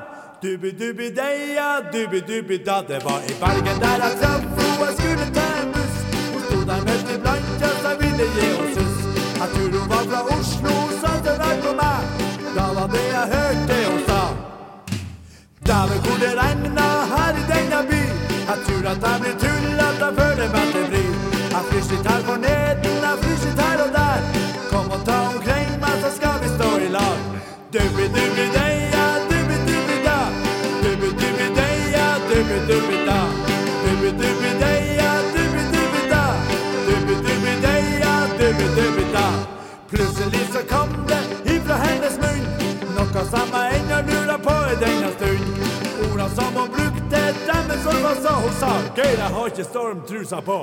[0.00, 0.24] da.
[0.40, 2.82] Dubbi dubbi deia, dubbi dubbi da.
[2.88, 5.96] Det var i Bergen der jeg traff henne, jeg skulle ta en buss.
[6.32, 8.98] Hun sto der midt iblant oss, jeg ville gi henne suss.
[9.40, 12.00] Jeg tror hun var fra Oslo, sa det vel på meg.
[12.56, 14.22] Da var det jeg hørte hun sa.
[15.68, 18.00] Dæven hvor det regna her i denne by
[18.48, 20.95] Jeg tror at jeg blir tullet, jeg føler meg til bry
[21.56, 24.24] Jeg fryser litt her for neden, jeg fryser litt her og der
[24.68, 27.20] Kom og ta omkring meg, så skal vi stå i lag?
[27.72, 30.16] Dubbi dubbi deia, dubbi dubbi da
[30.82, 33.16] Dubbi dubbi deia, dubbi dubbi da
[33.84, 36.24] Dubbi dubbi deia, dubbi dubbi da
[36.88, 39.24] Dubbi dubbi deia, dubbi dubbi da
[39.94, 41.22] Plutselig så kom det
[41.54, 42.44] ifra hennes munn
[42.98, 45.64] Noe som jeg ennå lurer på i denne stund.
[46.04, 50.44] Orda som hun brukte, demmen som hun sa Hun sa, Geir, jeg har ikke stormtrusa
[50.44, 50.60] på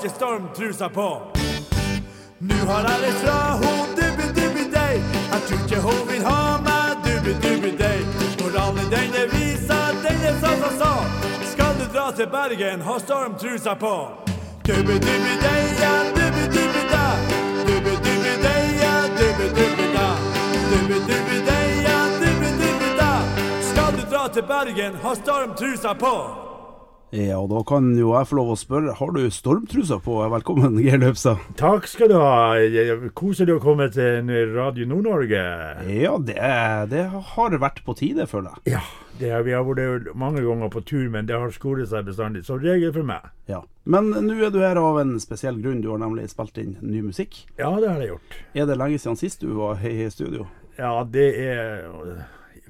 [0.00, 1.20] ikke stormtrusa på
[2.38, 4.96] Nå har alle fra ho, dubbi dubbi dei
[5.32, 7.98] Jeg tror ikke hun vil ha meg, dubbi dubbi dei
[8.40, 10.92] Moralen den denne visa, den er sa, sa, sa.
[11.52, 13.94] Skal du dra til Bergen, ha stormtrusa på
[14.68, 17.10] Dubbi dubbi deia, dubbi dubbi da
[20.90, 23.10] Dubbi dubbi deia, dubbi dubbi da Dubbi dubbi deia, dubbi dubbi da
[23.68, 26.10] Skal du dra til Bergen, ha stormtrusa på
[27.14, 30.16] Ja, da kan jo jeg få lov å spørre, har du stormtrusa på?
[30.34, 31.38] Velkommen, Geir Løpstad.
[31.58, 32.58] Takk skal du ha.
[33.18, 35.40] Koselig å komme til Radio Nord-Norge.
[35.94, 36.36] Ja, det,
[36.90, 38.76] det har vært på tide, føler jeg.
[38.76, 38.82] Ja,
[39.22, 42.44] det har, vi har vært mange ganger på tur, men det har skolet seg bestandig.
[42.46, 43.26] Som regel for meg.
[43.50, 43.62] Ja.
[43.90, 45.82] Men nå er du her av en spesiell grunn.
[45.82, 47.42] Du har nemlig spilt inn ny musikk.
[47.58, 48.40] Ja, det har jeg gjort.
[48.54, 50.46] Er det lenge siden sist du var i studio?
[50.80, 51.90] Ja, det er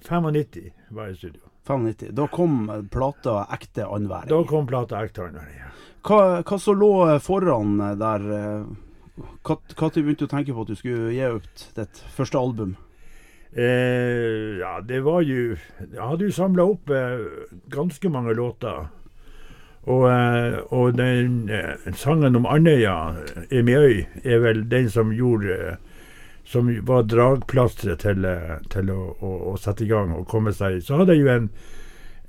[0.03, 1.41] 95 var jeg i studio.
[1.69, 2.11] 95.
[2.17, 4.29] Da kom plata 'Ekte andværing'.
[4.29, 5.59] Da kom plata 'Ekte andværing'.
[5.59, 5.71] Ja.
[6.03, 8.21] Hva, hva som lå foran der?
[9.45, 12.77] Når begynte du å tenke på at du skulle gi ut ditt første album?
[13.53, 17.27] Eh, ja, det var jo Jeg hadde jo samla opp eh,
[17.71, 18.89] ganske mange låter.
[19.87, 21.51] Og, eh, og den
[21.95, 23.15] sangen om Andøya,
[23.51, 25.77] 'Emiøy', er vel den som gjorde
[26.51, 28.25] Som var dragplasteret til,
[28.73, 31.45] til å, å, å, sette i gang og komme seg Så hadde jeg jo en,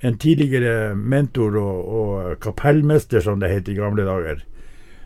[0.06, 2.12] en tidligere mentor og, og,
[2.42, 4.44] kapellmester, som det het i gamle dager,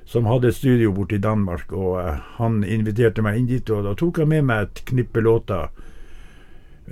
[0.05, 1.73] som hadde et studio borte i Danmark.
[1.73, 5.25] Og uh, han inviterte meg inn dit, og da tok jeg med meg et knippe
[5.25, 5.71] låter.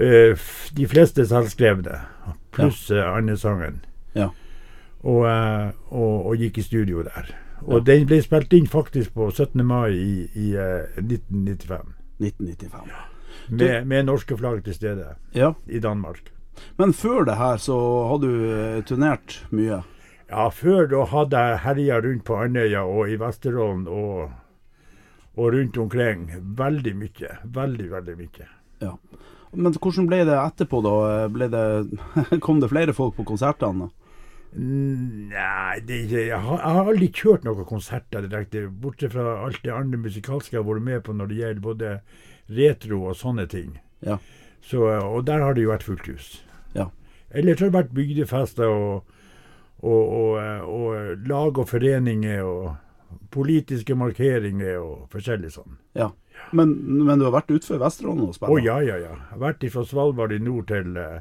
[0.01, 0.33] Uh,
[0.77, 1.99] de fleste selvskrevne,
[2.57, 3.11] pluss ja.
[3.19, 3.83] Andesangen.
[4.17, 4.31] Ja.
[5.05, 7.29] Og, og, og, gikk i studio der.
[7.67, 7.85] Og ja.
[7.93, 9.61] den ble spilt inn faktisk på 17.
[9.65, 11.93] mai i, i 1995.
[12.21, 12.87] 1995.
[12.89, 13.03] Ja.
[13.49, 15.53] Med, med, norske flagg til stede ja.
[15.67, 16.31] i Danmark.
[16.79, 17.77] Men før det her så
[18.09, 18.31] har du
[18.87, 19.83] turnert mye?
[20.31, 24.33] Ja, før da hadde jeg herja rundt på Andøya og i Vesterålen og,
[25.37, 26.31] og, rundt omkring.
[26.59, 27.37] Veldig mye.
[27.45, 28.49] Veldig, veldig mye.
[28.83, 28.95] Ja.
[29.55, 30.95] Men hvordan ble det etterpå, da?
[31.29, 33.91] Det, kom det flere folk på konsertene?
[34.55, 38.69] Nei, det, jeg, har, jeg har aldri kjørt noen konserter direkte.
[38.71, 41.95] Bortsett fra alt det andre musikalske jeg har vært med på når det gjelder både
[42.55, 43.75] retro og sånne ting.
[44.07, 44.21] Ja.
[44.65, 46.29] Så, og der har det jo vært fullt hus.
[46.77, 46.89] Ja.
[47.35, 49.17] Ellers har det vært bygdefester og,
[49.83, 50.39] og, og,
[50.71, 55.81] og, lag og foreninger og politiske markeringer og forskjellig sånn.
[55.99, 56.13] Ja.
[56.55, 56.77] Men,
[57.07, 58.55] men du har vært utenfor Vesterålen og spilt?
[58.55, 59.15] Å ja, ja, ja.
[59.19, 61.19] Jeg har vært fra Svalbard i nord til uh,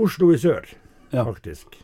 [0.00, 0.70] Oslo i sør,
[1.10, 1.22] ja.
[1.22, 1.83] faktisk.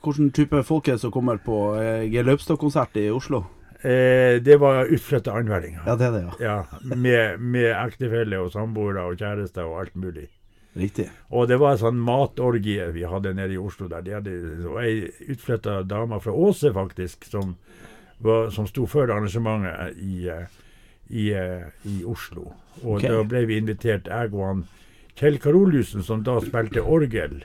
[0.00, 3.44] Hvilken type folk er det som kommer på eh, Geir Løpstad-konsert i Oslo?
[3.82, 5.82] Eh, det var utflytta andværinger.
[5.86, 6.34] Ja, det er det, ja.
[6.44, 10.28] ja med, med ektefelle og samboere og kjærester og alt mulig.
[10.76, 11.08] Riktig.
[11.34, 14.04] Og det var en sånn matorgie vi hadde nede i Oslo der.
[14.06, 14.34] De hadde
[14.70, 17.56] og ei utflytta dame fra Åse, faktisk, som,
[18.22, 20.28] var, som sto før arrangementet i,
[21.10, 21.30] i,
[21.90, 22.52] i Oslo.
[22.84, 23.10] Og okay.
[23.10, 24.68] da ble vi invitert, jeg og han
[25.20, 27.42] Kjell Karoliussen, som da spilte orgel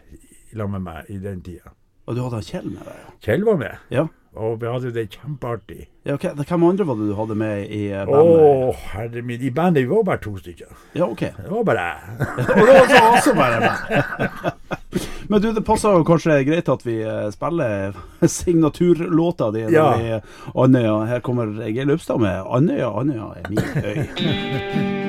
[0.54, 1.74] sammen med meg i den tida.
[2.06, 3.10] Og du hadde Kjell med deg?
[3.26, 3.82] Kjell var med.
[3.94, 4.06] Ja.
[4.36, 5.86] Og vi hadde det kjempeartig.
[6.04, 8.42] Ja, ok, Hvem andre var det du hadde med i eh, bandet?
[8.44, 9.40] Å, herre min.
[9.40, 10.74] I bandet vi var bare to stykker.
[10.94, 11.24] Ja, ok.
[11.38, 12.28] Det var bare jeg.
[12.58, 14.76] og det var også bare meg.
[15.32, 17.96] Men du, det passer jo kanskje greit at vi eh, spiller
[18.36, 19.88] signaturlåta di ja.
[19.96, 20.20] i
[20.54, 21.00] Andøya.
[21.10, 25.05] Her kommer Geir Løpstad med 'Andøya, Andøya er min øy'.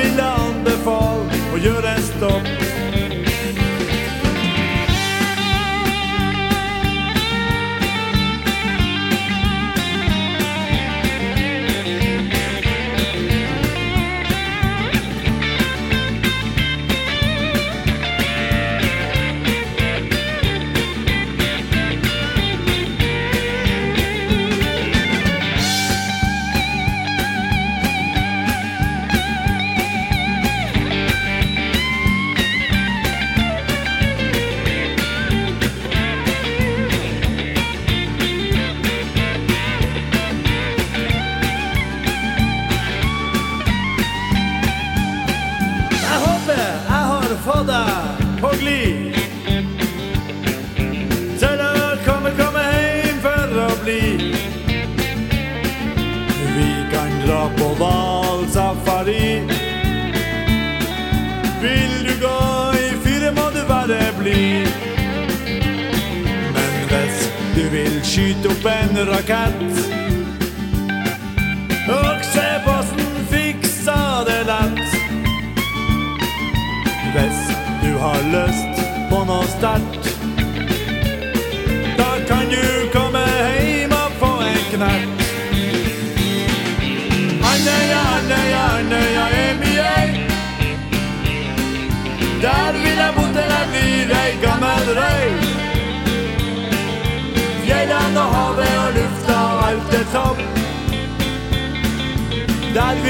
[0.00, 2.69] vil jeg anbefale å gjøre en stopp.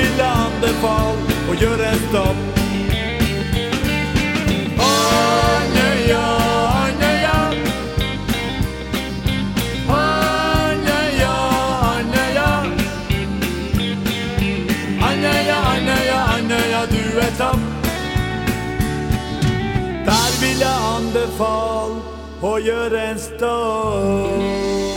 [0.01, 1.17] vilande fall
[1.49, 2.37] och gör en stopp.
[20.05, 22.01] Der vil jeg anbefale
[22.43, 24.90] å gjøre en stopp.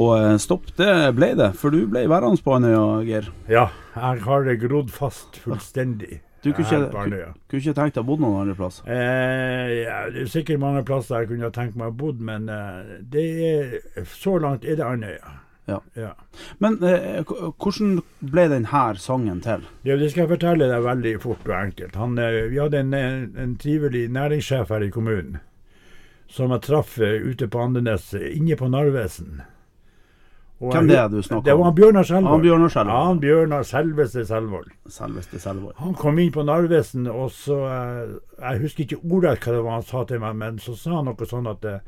[0.00, 1.52] Og eh, stopp, det ble det.
[1.60, 3.30] For du ble værende på Andøya, Geir.
[3.50, 6.22] Ja, jeg har det grodd fast fullstendig.
[6.40, 8.78] Du kunne ikke, ikke, tenkt deg å bo noen andre plass?
[8.88, 12.94] Eh, ja, det er sikkert mange plasser jeg kunne tenkt meg å bo, men eh,
[13.20, 13.74] er,
[14.08, 15.34] så langt er det Andøya.
[15.68, 15.76] Ja.
[16.00, 16.14] ja.
[16.58, 17.20] Men eh,
[17.60, 19.68] hvordan ble denne sangen til?
[19.84, 22.00] Ja, det skal jeg fortelle deg veldig fort og enkelt.
[22.00, 25.38] Han, eh, vi hadde en, en, trivelig næringssjef her i kommunen
[26.30, 29.40] som jeg traff ute på Andenes, inne på Narvesen.
[30.60, 31.44] Og Hvem det er du snakker om?
[31.44, 32.32] Det var han Bjørnar Selvold.
[32.34, 32.96] Han Bjørnar Selvold.
[32.96, 34.66] Ja, han Bjørnar selveste Selvold.
[34.92, 35.74] Selveste Selvold.
[35.78, 38.10] Han kom inn på Narvesen, og så eh,
[38.42, 41.08] Jeg husker ikke ordrett hva det var han sa til meg, men så sa han
[41.08, 41.78] noe sånn at det,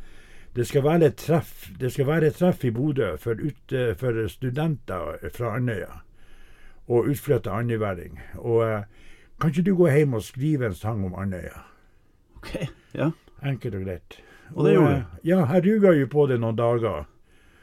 [0.56, 5.20] det skal være et treff være et treff i Bodø for, ut, eh, for studenter
[5.36, 6.00] fra Andøya
[6.88, 8.18] og utflytta andøyværing.
[8.40, 8.82] Og eh,
[9.40, 11.60] kan ikke du gå hjem og skrive en sang om Andøya?
[12.40, 12.56] Ok,
[12.94, 13.12] ja.
[13.44, 14.20] Enkelt og greit.
[14.54, 15.16] Og det gjorde du?
[15.28, 17.04] Ja, jeg ruga jo på det noen dager.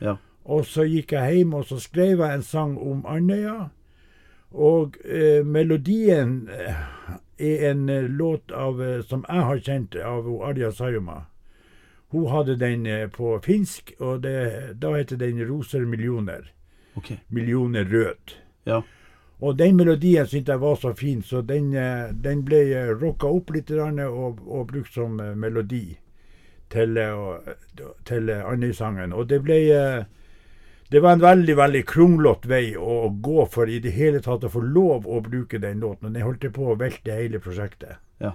[0.02, 0.16] Ja.
[0.50, 3.70] Og så gikk jeg hjem og så skrev jeg en sang om Andøya.
[4.52, 6.78] Og eh, melodien eh,
[7.38, 11.26] er en eh, låt av, eh, som jeg har kjent av Arja Sayuma.
[12.10, 16.50] Hun hadde den på finsk, og det, da heter den 'Roser millioner'.
[16.96, 17.18] Okay.
[17.28, 18.34] Millioner rød.
[18.66, 18.82] Ja.
[19.42, 21.72] Og den melodien syntes jeg var så fin, så den,
[22.24, 25.98] den ble rocka opp litt og, og brukt som melodi
[26.70, 26.98] til,
[28.06, 29.14] til Andøy-sangen.
[29.14, 29.60] Og det ble
[30.92, 34.50] Det var en veldig veldig kronglete vei å gå for i det hele tatt å
[34.50, 36.16] få lov å bruke den låten.
[36.16, 38.00] Den holdt på å velte hele prosjektet.
[38.18, 38.32] Ja.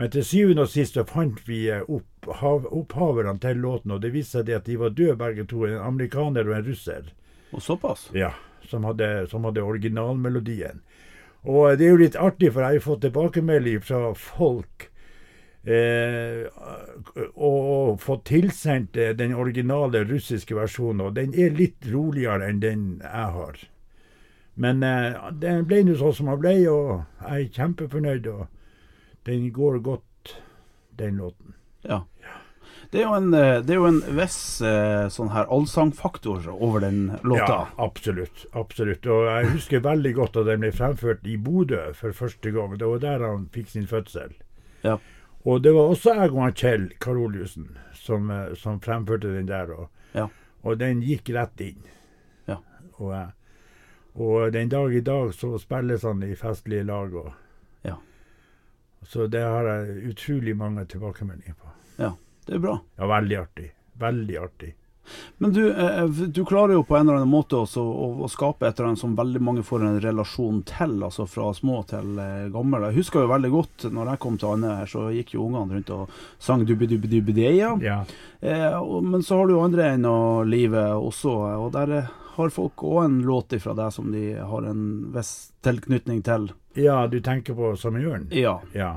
[0.00, 4.14] Men til syvende og sist så fant vi eh, opp, opphaverne til låten, og det
[4.14, 5.66] viste seg at de var døde begge to.
[5.68, 7.12] En amerikaner og en russer.
[7.52, 8.06] Og såpass?
[8.16, 8.32] Ja,
[8.70, 10.80] som hadde, som hadde originalmelodien.
[11.44, 14.88] Og det er jo litt artig, for jeg har jo fått tilbakemelding fra folk
[15.64, 16.46] eh,
[17.34, 22.86] og, fått tilsendt eh, den originale russiske versjonen, og den er litt roligere enn den
[23.02, 23.62] jeg har.
[24.54, 29.50] Men eh, den ble nå sånn som den ble, og jeg er kjempefornøyd, og den
[29.54, 30.38] går godt,
[30.98, 31.54] den låten.
[31.88, 32.02] Ja.
[32.92, 36.82] Det er jo en, eh, det er jo en viss eh, sånn her allsangfaktor over
[36.84, 37.46] den låta.
[37.48, 38.44] Ja, absolutt.
[38.52, 39.08] absolutt.
[39.08, 42.76] Og jeg husker veldig godt at den ble fremført i Bodø for første gang.
[42.76, 44.34] Det var der han fikk sin fødsel.
[44.84, 44.98] Ja.
[45.44, 49.70] Og det var også jeg og Kjell Karoliussen som, eh, som fremførte den der.
[49.74, 50.28] Og, Ja.
[50.62, 51.82] og den gikk rett inn.
[52.46, 52.56] Ja.
[52.98, 53.32] Og,
[54.14, 57.14] og den dag i dag så spilles han i festlige lag.
[57.14, 57.32] Og,
[57.84, 57.96] Ja.
[59.04, 61.68] Så det har jeg utrolig mange tilbakemeldinger på.
[61.98, 62.12] Ja,
[62.46, 62.76] det er bra.
[62.98, 63.72] Ja, veldig artig.
[63.98, 64.74] Veldig artig.
[65.38, 68.66] Men du, eh, du klarer jo på en eller annen måte også å, å skape
[68.68, 72.46] et eller annet som veldig mange får en relasjon til, altså fra små til eh,
[72.54, 72.80] gamle.
[72.90, 75.74] Jeg husker jo veldig godt når jeg kom til Andøya her, så gikk jo ungene
[75.80, 77.72] rundt og sang dubbi-dubbi-dubbi-deia.
[77.82, 78.00] Ja.
[78.40, 81.34] Eh, men så har du jo andre enn og livet også,
[81.66, 85.50] og der eh, har folk òg en låt ifra deg som de har en viss
[85.66, 86.46] tilknytning til.
[86.80, 87.98] ja, du tenker på Som?
[88.30, 88.60] Ja.
[88.72, 88.94] Ja.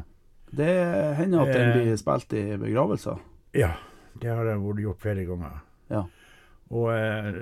[0.56, 0.70] Det
[1.18, 1.74] hender at den Eh.
[1.76, 3.18] blir spilt i begravelser.
[3.52, 3.74] Ja,
[4.22, 5.58] det har jeg vært gjort flere ganger.
[5.90, 6.04] Ja.
[6.74, 7.34] Og eh,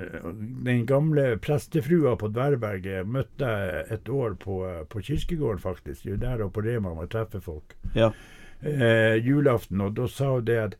[0.65, 6.05] den gamle prestefrua på Dverberget møtte jeg et år på, eh, på kirkegården, faktisk.
[6.05, 7.75] Jo der og på Rema man treffer folk.
[7.95, 8.11] Ja.
[8.63, 10.75] Eh, julaften, og da sa hun det at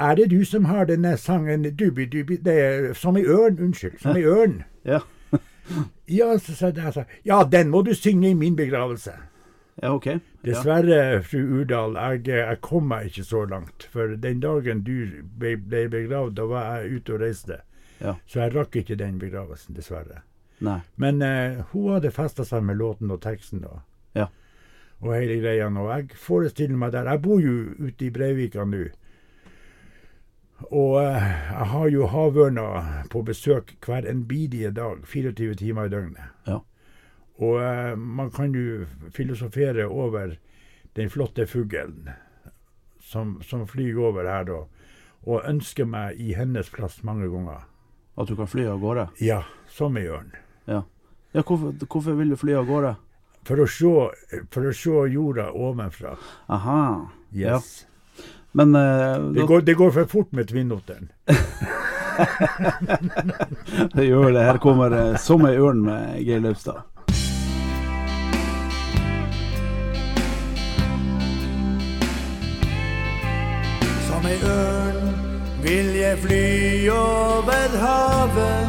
[0.00, 4.00] Er det du som har denne sangen dubi, dubi, det Som i ørn, unnskyld.
[4.00, 4.62] Som i ørn.
[4.84, 5.00] Ja.
[6.08, 9.12] Ja, så sa jeg så, Ja, den må du synge i min begravelse.
[9.80, 10.06] Ja, OK.
[10.44, 13.86] Dessverre, fru Urdal, jeg, jeg kom meg ikke så langt.
[13.92, 17.62] For den dagen du ble, ble begravd, da var jeg ute og reiste.
[18.02, 18.16] Ja.
[18.26, 20.20] Så jeg rakk ikke den begravelsen, dessverre.
[20.62, 20.80] Nei.
[21.00, 23.80] Men eh, hun hadde festa seg med låten og teksten da.
[24.18, 24.28] Ja.
[25.00, 25.70] og hele greia.
[25.70, 28.84] Og jeg forestiller meg der Jeg bor jo ute i Breivika nå.
[30.70, 32.66] Og eh, jeg har jo havørna
[33.10, 36.31] på besøk hver en bidige dag, 24 timer i døgnet.
[37.42, 37.42] Ja.
[37.42, 40.36] Og eh, man kan jo filosofere over
[40.94, 42.10] den flotte fuglen
[43.02, 44.62] som, som flyr over her da,
[45.26, 47.64] og ønsker meg i hennes plass mange ganger.
[48.16, 49.08] At du kan fly av gårde?
[49.24, 50.32] Ja, som ei ørn.
[50.68, 50.82] Ja.
[51.32, 52.94] ja hvorfor, hvorfor vil du fly av gårde?
[53.48, 53.92] For å se,
[54.54, 56.14] for å se jorda ovenfra.
[56.52, 56.82] Aha.
[57.34, 57.86] Yes.
[58.52, 61.08] Men uh, Det, går, det går for fort med tvinnotteren.
[63.96, 64.44] det gjør det.
[64.44, 66.91] Her kommer eh, 'Som ei ørn' med Geir Løvstad.
[74.22, 75.14] Som ei ørn
[75.62, 78.68] vil jeg fly over havet.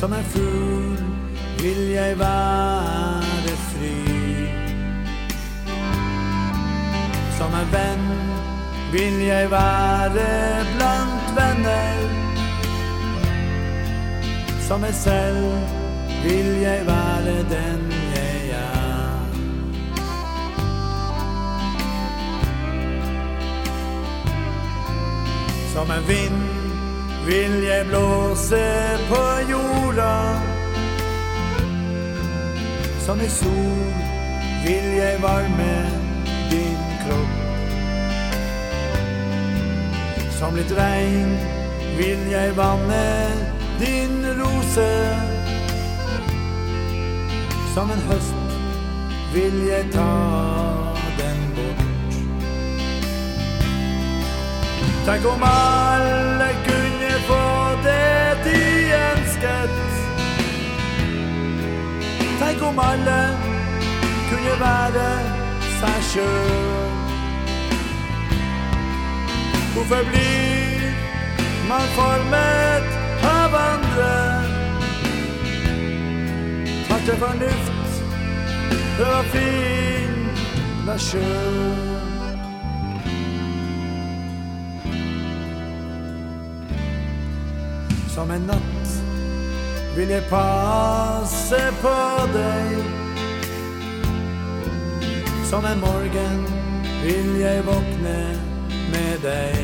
[0.00, 0.98] Som en fugl
[1.60, 3.94] vil jeg være fri.
[7.38, 8.04] Som en venn
[8.92, 10.28] vil jeg være
[10.74, 12.02] blant venner.
[14.66, 15.54] Som meg selv
[16.26, 18.01] vil jeg være den
[25.72, 26.42] Som en vind
[27.26, 28.64] vil jeg blåse
[29.08, 30.40] på jorda.
[33.00, 33.92] Som i sol
[34.64, 35.74] vil jeg varme
[36.50, 37.32] din kropp.
[40.38, 41.32] Som litt regn
[41.96, 43.06] vil jeg vanne
[43.80, 44.90] din rose.
[47.74, 48.58] Som en høst
[49.32, 50.61] vil jeg ta
[55.06, 57.44] Tenk om alle kunne få
[57.82, 58.60] det de
[59.10, 59.70] ønsket.
[62.38, 63.20] Tenk om alle
[64.30, 65.08] kunne være
[65.80, 66.90] seg sjøl.
[69.74, 70.88] Hvorfor blir
[71.68, 72.86] man formet
[73.34, 74.12] av andre?
[76.88, 78.04] Ta til fornuft,
[78.98, 80.36] prøv å finne
[80.86, 81.91] deg sjøl.
[88.14, 88.90] Som en natt
[89.96, 91.94] vil jeg passe på
[92.34, 92.74] deg.
[95.48, 96.44] Som en morgen
[97.04, 98.16] vil jeg våkne
[98.92, 99.56] med deg.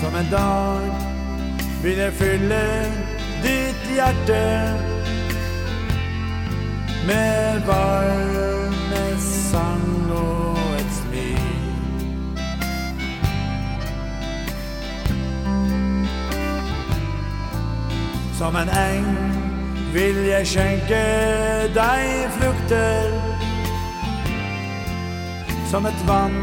[0.00, 0.88] Som en dag
[1.82, 2.62] vil jeg fylle
[3.44, 4.44] ditt hjerte
[7.08, 8.57] med varme
[18.38, 19.06] Som en eng
[19.92, 20.98] vil jeg skjenke
[21.74, 23.08] deg frukter.
[25.70, 26.36] Som et vann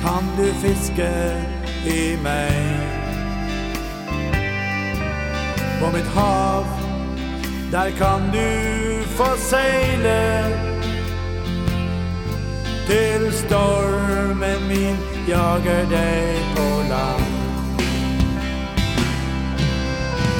[0.00, 1.10] kan du fiske
[1.84, 2.56] i meg.
[5.82, 6.64] På mitt hav,
[7.74, 8.48] der kan du
[9.18, 10.22] få seile.
[12.88, 14.96] Til stormen min
[15.28, 17.31] jager deg på land.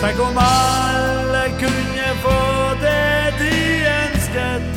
[0.03, 2.39] Tenk om alle kunne få
[2.81, 3.59] det de
[4.03, 4.73] ønsket.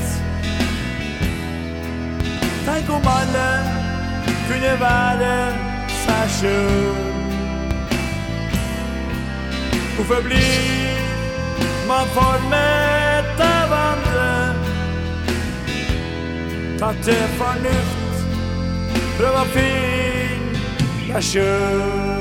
[2.65, 3.49] Tenk om alle
[4.47, 5.33] kunne være
[6.03, 6.99] seg sjøl.
[9.95, 10.99] Hvorfor blir
[11.89, 14.31] man formet av andre?
[16.77, 18.27] Ta til fornuft,
[19.17, 20.67] prøv å finne
[21.07, 22.14] deg sjøl.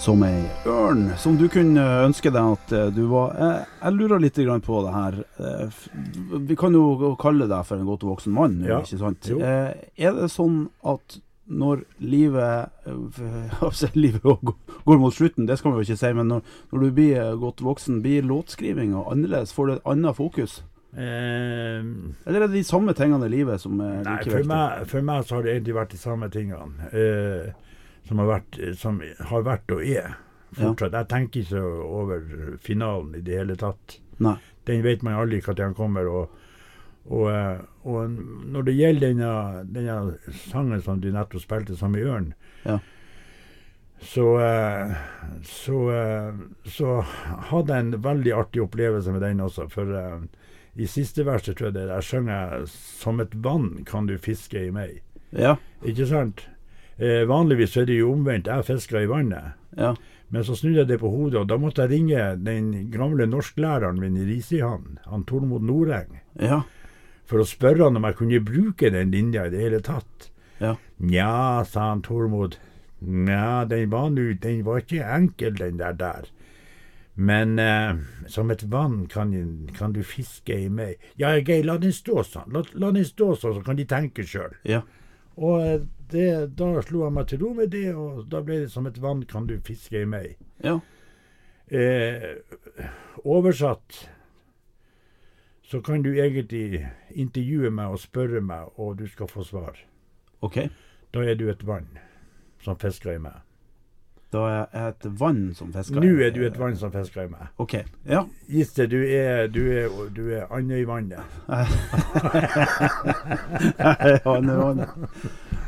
[0.00, 3.34] Som ei ørn, som du kunne ønske deg at eh, du var.
[3.36, 5.18] Jeg, jeg lurer litt på det her.
[5.44, 5.80] Eh,
[6.48, 9.28] Vi kan jo kalle deg for en godt voksen mann, Ja, ikke sant?
[9.28, 9.40] jo.
[9.44, 11.18] Eh, Er det sånn at
[11.50, 16.42] når livet eh, Livet går mot slutten, det skal vi jo ikke si, men når,
[16.72, 19.52] når du blir eh, godt voksen, blir låtskrivinga annerledes?
[19.52, 20.62] Får du et annet fokus?
[20.96, 21.84] Eh,
[22.24, 24.48] Eller er det de samme tingene i livet som er like for viktige?
[24.48, 26.88] meg, for meg så har det egentlig vært de samme tingene.
[26.94, 27.50] Eh,
[28.08, 30.14] som, har vært, som har vært og er
[30.56, 30.92] fortsatt.
[30.92, 32.22] Jeg tenker ikke over
[32.62, 33.98] finalen i det hele tatt.
[34.18, 34.36] Nei.
[34.68, 36.08] Den vet man aldri når den kommer.
[36.08, 36.38] Og,
[37.10, 38.10] og, eh, og
[38.54, 39.34] når det gjelder denne,
[39.64, 42.32] denne sangen som du nettopp spilte, som i Ørn,
[42.66, 42.78] Ja.
[44.02, 44.94] så, eh,
[45.44, 46.34] så, eh,
[46.66, 47.00] så
[47.50, 49.68] hadde jeg en veldig artig opplevelse med den også.
[49.72, 50.20] For eh,
[50.76, 54.70] i siste verset tror jeg det der synger 'Som et vann kan du fiske i
[54.70, 55.00] meg'.
[55.32, 55.56] Ja.
[55.84, 56.48] Ikke sant?
[57.00, 58.46] Eh, vanligvis er det jo omvendt.
[58.50, 59.54] Jeg fisker i vannet.
[59.76, 59.94] ja.
[60.32, 63.96] Men så snudde jeg det på hodet, og da måtte jeg ringe den gamle norsklæreren
[63.98, 66.60] min i Risihan, han Tormod Noreng, Ja.
[67.26, 70.30] for å spørre han om jeg kunne bruke den linja i det hele tatt.
[70.60, 70.76] Ja.
[71.00, 72.58] Nja, sa han Tormod.
[73.02, 76.28] Nja, den var nu, den var ikke enkel, den der der.
[77.16, 77.96] Men eh,
[78.28, 79.34] som et vann kan,
[79.76, 80.94] kan du fiske i meg.
[81.18, 82.52] Ja, Geir, la den stå sånn.
[82.54, 84.54] La, la den stå sånn, så kan de tenke sjøl.
[84.64, 84.82] ja.
[85.40, 88.70] Og eh, det, da slo jeg meg til ro med det, og da ble det
[88.72, 90.36] som et vann kan du fiske i meg.
[90.64, 90.78] ja.
[91.70, 92.40] Eh,
[93.22, 94.08] oversatt
[95.62, 96.80] så kan du egentlig
[97.14, 99.78] intervjue meg og spørre meg, og du skal få svar.
[100.42, 100.56] OK.
[101.14, 101.86] Da er du et vann
[102.64, 103.38] som fisker i meg.
[104.30, 105.98] Da er jeg et vann som fisker.
[106.04, 107.48] Nå er du et vann som fisker i meg.
[107.58, 107.72] OK.
[108.06, 108.20] Ja.
[108.46, 111.18] Gisle, du er, du er, du er Andøyvannet.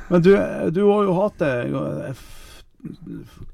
[0.09, 0.31] Men du,
[0.71, 2.15] du har jo hatt det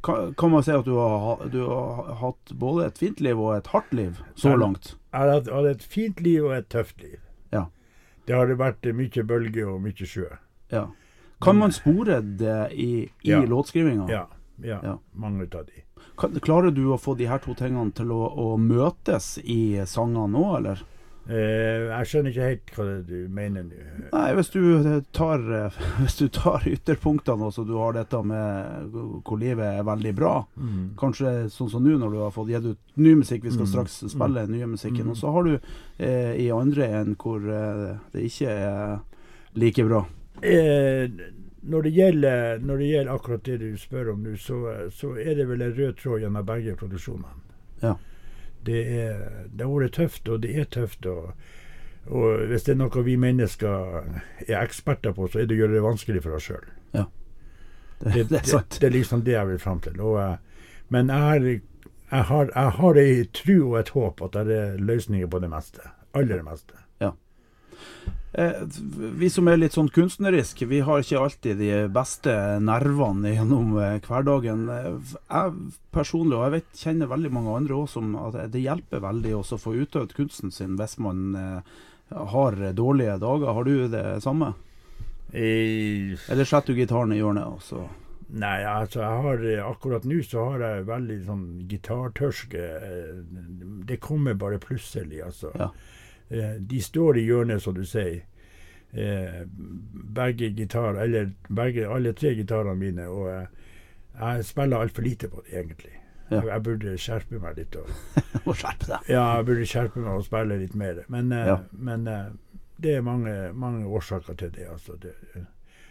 [0.03, 3.57] Kan kan man si at du har, du har hatt både et fint liv og
[3.59, 4.95] et hardt liv så langt?
[5.13, 7.19] Jeg har hatt et fint liv og et tøft liv.
[7.53, 7.65] Ja.
[8.29, 10.27] Det har vært mye bølger og mye sjø.
[10.73, 10.87] ja.
[11.41, 13.39] Kan man spore det i, i Ja.
[13.47, 14.09] låtskrivinga?
[14.11, 14.25] Ja,
[14.63, 14.99] ja, Ja.
[15.15, 15.83] mange av de.
[16.41, 20.57] Klarer du å få de her to tingene til å, å møtes i sangene nå,
[20.59, 20.81] eller?
[21.29, 24.07] Eh, jeg skjønner ikke helt hva du mener nå.
[24.15, 28.95] Nei, hvis du tar, eh, hvis du tar ytterpunktene, altså du har dette med
[29.27, 30.47] hvor livet er veldig bra.
[30.57, 30.95] Mm.
[30.97, 33.73] Kanskje sånn som nå, når du har fått gitt ut ny musikk, vi skal Mm.
[33.75, 35.05] straks spille den nye musikken.
[35.05, 35.11] Mm.
[35.13, 35.59] Og så har du
[35.99, 38.99] eh, i andre en hvor eh, det ikke er
[39.55, 40.07] like bra.
[40.41, 41.11] Eh,
[41.69, 44.59] når, det gjelder, når det gjelder akkurat det du spør om nå, så,
[44.95, 47.35] så er det vel en rød tråd gjennom begge produksjonene.
[47.83, 47.95] Ja.
[48.67, 51.07] Det, er, det har vært tøft, og det er tøft.
[51.07, 51.31] Og,
[52.09, 54.03] og hvis det er noe vi mennesker
[54.49, 56.67] er eksperter på, så er det å gjøre det vanskelig for oss sjøl.
[56.95, 57.07] Det,
[58.15, 58.77] Det, det er sant.
[58.81, 59.97] det, er liksom det jeg vil fram til.
[60.01, 61.49] Og, eh, men jeg, har-
[62.13, 65.51] jeg har, jeg har ei tro og et håp at det er løsninger på det
[65.51, 65.83] meste.
[66.17, 66.79] Aller meste.
[67.03, 67.11] Eh,
[68.33, 73.99] vi som er litt sånn kunstneriske, vi har ikke alltid de beste nervene gjennom eh,
[74.05, 74.67] hverdagen.
[74.69, 75.55] Eh, Jeg
[75.97, 79.57] personlig, og jeg vet, kjenner veldig mange andre òg, som at det hjelper veldig også
[79.57, 81.79] å få utøvd kunsten sin hvis man eh,
[82.35, 83.55] har dårlige dager.
[83.57, 84.53] Har du det samme?
[85.33, 86.19] Jeg...
[86.29, 87.49] Eller setter du gitaren i hjørnet?
[87.59, 87.87] Også?
[88.29, 92.65] Nei, altså jeg har akkurat nå så har jeg veldig sånn gitartørske.
[92.77, 93.23] eh,
[93.89, 95.53] Det kommer bare plutselig, altså.
[95.57, 95.73] Ja.
[96.31, 98.23] Eh, De står i hjørnet, som du sier.
[98.93, 99.43] Eh,
[100.15, 103.09] begge gitar, eller begge, alle tre gitarene mine.
[103.09, 103.47] Og eh,
[104.19, 105.95] jeg spiller altfor lite på det, egentlig.
[106.31, 106.43] Ja.
[106.45, 107.77] Jeg, burde skjerpe meg litt.
[107.77, 107.89] Og,
[108.49, 109.07] og skjerpe deg.
[109.09, 111.05] ja, jeg burde skjerpe meg og spille litt mer.
[111.09, 111.59] Men, Ja.
[111.73, 112.05] men
[112.79, 114.67] det er mange, mange årsaker til det.
[114.71, 114.97] Altså.
[115.03, 115.15] det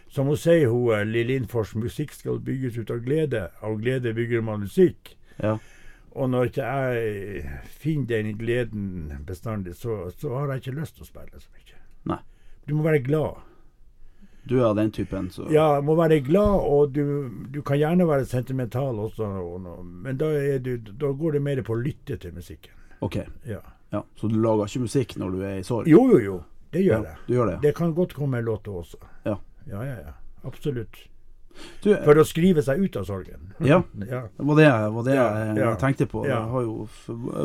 [0.08, 3.48] som hun sier, hun Lill Lindfors, musikk skal bygges ut av glede.
[3.62, 5.16] Av glede bygger man musikk.
[5.42, 5.58] Ja.
[6.12, 11.04] Og når ikke jeg finner den gleden bestandig, så, så har jeg ikke lyst til
[11.04, 11.78] å spille så mye.
[12.12, 12.18] Nei.
[12.68, 13.44] Du må være glad.
[14.48, 18.06] Du er av den typen, så Ja, må være glad, og du, du kan gjerne
[18.08, 19.26] være sentimental også,
[19.84, 20.30] men da,
[20.64, 22.72] du, da går det mer på å lytte til musikken.
[23.04, 23.18] OK.
[23.46, 23.60] Ja.
[23.92, 24.00] Ja.
[24.16, 25.88] Så du lager ikke musikk når du er i sorg?
[25.88, 26.38] Jo, jo, jo.
[26.72, 27.20] Det gjør Ja, jeg.
[27.28, 27.60] du gjør det, ja.
[27.66, 28.98] Det kan godt komme en låt også.
[29.24, 29.36] Ja.
[29.68, 30.12] Ja, ja, ja.
[30.48, 30.96] Absolutt.
[31.82, 33.52] Du, For å skrive seg ut av sorgen.
[33.58, 33.80] Ja.
[34.10, 34.22] ja.
[34.36, 36.24] Det var det, var det Ja, jeg ja, tenkte på.
[36.26, 36.88] Jeg har jo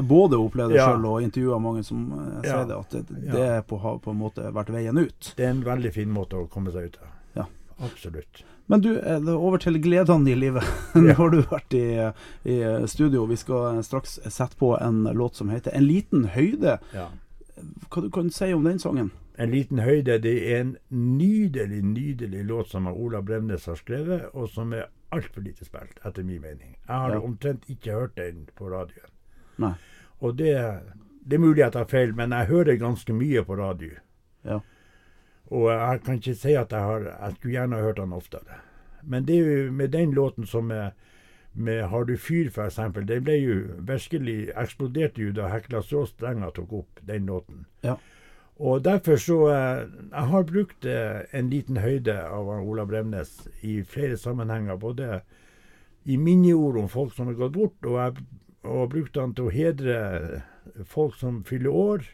[0.06, 0.92] både opplevd det Ja.
[0.92, 4.22] sjøl og intervjua mange som eh, sier det, at det, det på, har på en
[4.22, 5.34] måte vært veien ut.
[5.38, 7.13] Det er en veldig fin måte å komme seg ut av.
[7.42, 7.48] Ja.
[7.89, 8.44] Absolutt.
[8.72, 10.70] Men du, eh, er over til gledene i livet.
[10.96, 11.88] Nå har du vært i,
[12.46, 13.26] i studio.
[13.30, 16.80] Vi skal straks sette på en låt som heter 'En liten høyde'.
[16.94, 17.10] Ja.
[17.89, 19.12] Hva du kan si om den sangen?
[19.39, 20.19] En liten høyde.
[20.22, 25.41] Det er en nydelig, nydelig låt som Ola Bremnes har skrevet, og som er altfor
[25.41, 26.76] lite spilt, etter min mening.
[26.88, 27.19] Jeg har Ja.
[27.22, 29.10] omtrent ikke hørt den på radioen.
[29.58, 29.74] Nei.
[30.22, 30.54] Og det,
[31.26, 33.91] det er mulig jeg tar feil, men jeg hører ganske mye på radio.
[34.46, 34.60] Ja.
[35.52, 38.62] Og jeg kan ikke si at jeg har Jeg skulle gjerne ha hørt den oftere.
[39.04, 40.91] Men det er jo med den låten som er
[41.56, 46.50] med 'Har du fyr', for eksempel, den ble jo virkelig eksploderte jo da Hekla Stråstrenger
[46.50, 47.65] tok opp den låten.
[47.84, 47.96] Ja.
[48.62, 53.82] Og derfor så eh, Jeg har brukt eh, en liten høyde av Ola Bremnes i
[53.84, 54.78] flere sammenhenger.
[54.78, 55.22] Både
[56.04, 58.26] i minneord om folk som har gått bort, og jeg
[58.63, 59.96] og har brukt han til å hedre
[60.88, 62.06] folk som fyller år.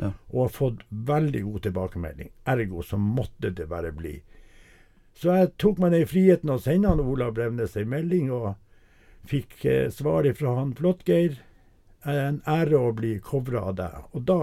[0.00, 0.12] Ja.
[0.30, 2.30] Og har fått veldig god tilbakemelding.
[2.48, 4.20] Ergo så måtte det bare bli.
[5.18, 8.54] Så jeg tok meg den friheten å sende han Ola Bremnes en melding, og
[9.28, 11.40] fikk eh, svar fra han Flåttgeir.
[12.08, 14.06] En ære å bli covra av deg.
[14.16, 14.40] Og da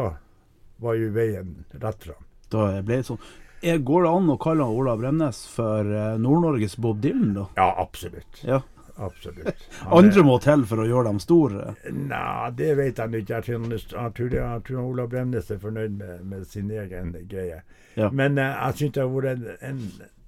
[0.83, 2.23] var jo veien rett fram.
[2.53, 3.21] Da ble det sånn.
[3.61, 7.47] Går det an å kalle Ola Bremnes for eh, Nord-Norges Bob Dylan, da?
[7.57, 8.43] Ja, absolutt.
[8.45, 8.61] Ja.
[8.97, 9.65] Absolutt.
[9.93, 11.73] Andre må til for å gjøre dem store.
[11.93, 13.41] Nei, det vet jeg ikke.
[13.41, 17.61] Jeg tror, jeg tror, Ola Bremnes er fornøyd med, med sin egen greie.
[17.97, 18.09] Ja.
[18.13, 19.83] Men eh, jeg syns det har vært en, en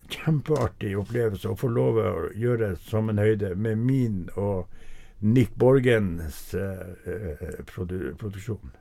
[0.09, 4.69] kjempeartig opplevelse å få lov å gjøre som en høyde med min og
[5.19, 8.71] Nick Borgens eh, produ produksjon.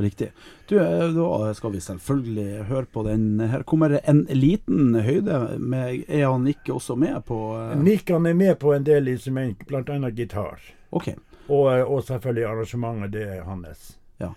[0.00, 0.30] Riktig.
[0.68, 3.40] Du, eh, da skal vi selvfølgelig høre på den.
[3.40, 5.58] Her kommer en liten høyde.
[5.60, 9.08] Med, er han ikke også med på eh, Nick han er med på en del
[9.12, 10.10] instrument, bl.a.
[10.10, 10.58] gitar.
[10.92, 11.14] Okay.
[11.48, 13.98] Og, eh, og selvfølgelig arrangementet, det er hans.
[14.20, 14.32] Ja.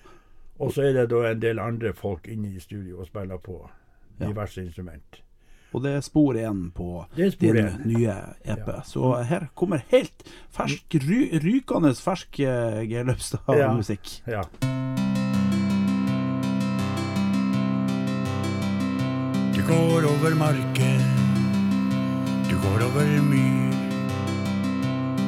[0.59, 3.61] Og så er det da en del andre folk inne i studio og spiller på
[4.19, 4.27] Ja.
[4.29, 5.21] diverse instrument.
[5.73, 7.81] Og det er spor én på din en.
[7.85, 8.13] nye
[8.45, 8.67] EP.
[8.67, 8.81] Ja.
[8.87, 10.23] Så her kommer helt
[10.55, 14.21] fersk, ry, rykende fersk Geir Løpstad-musikk.
[14.27, 14.41] Ja.
[14.61, 14.94] Du
[19.67, 21.01] går over marken,
[22.49, 23.73] du går over myr.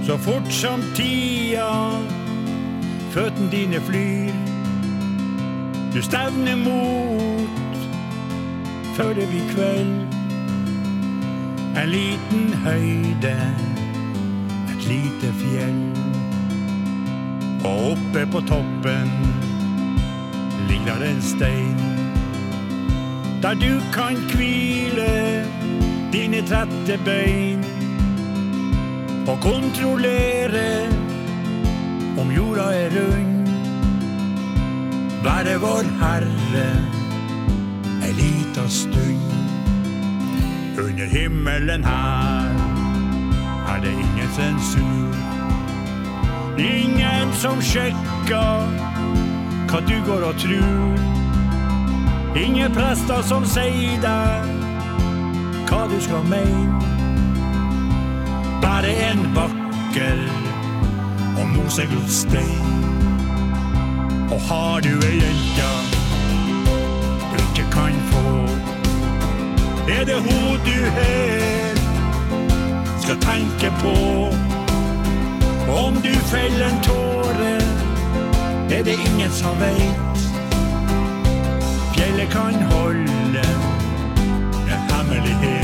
[0.05, 1.99] Så fort som tida,
[3.11, 4.33] føttene dine flyr.
[5.93, 7.77] Du stevner mot
[8.95, 10.07] før det blir kveld.
[11.77, 13.35] En liten høyde,
[14.71, 15.83] et lite fjell.
[17.65, 19.11] Og oppe på toppen
[20.69, 22.06] ligger en stein.
[23.41, 25.45] Der du kan hvile
[26.13, 27.65] dine trette bein.
[29.27, 30.89] Og kontrollere
[32.17, 33.47] om jorda er rund.
[35.23, 36.69] Være vår Herre
[38.03, 39.21] ei lita stund.
[40.77, 42.49] Under himmelen her
[43.67, 45.15] er det ingen sensur.
[46.57, 48.65] Ingen som sjekker
[49.67, 51.16] hva du går og trur.
[52.43, 54.49] Ingen prester som sier deg
[55.65, 56.77] hva du skal mene.
[58.61, 60.21] Bare en vakker
[61.39, 62.75] og mosegrodd stein.
[64.29, 65.71] Og har du ei jente
[67.31, 68.35] du ikke kan få,
[69.97, 71.81] er det hun du her
[73.01, 73.97] skal tenke på.
[75.73, 77.57] Om du feller en tåre,
[78.69, 80.26] er det ingen som veit.
[82.31, 83.41] Kan holde
[84.67, 85.56] en hemmelighet.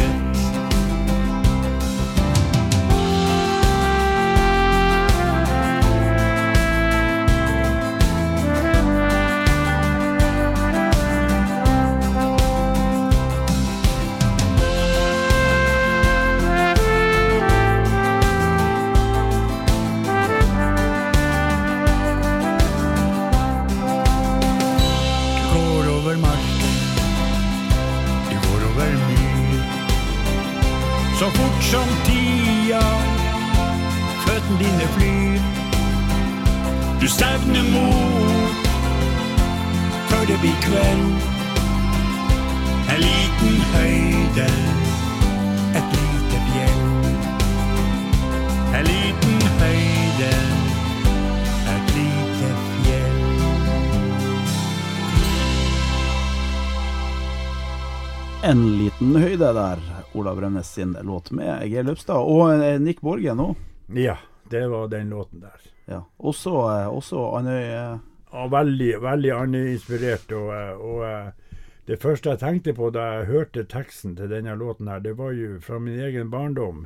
[58.46, 59.80] En liten høyde der,
[60.20, 62.26] Olav Bremnes sin låt med Geir Løpstad.
[62.28, 63.54] Og eh, Nick Borge nå.
[63.96, 64.18] Ja,
[64.52, 65.62] det var den låten der.
[65.86, 66.02] Ja.
[66.18, 68.02] Også, eh, også Andøy eh,
[68.34, 70.36] Ja, veldig, veldig Andøy-inspirert.
[70.36, 75.00] Og, og det første jeg tenkte på da jeg hørte teksten til denne låten, her,
[75.00, 76.84] det var jo fra min egen barndom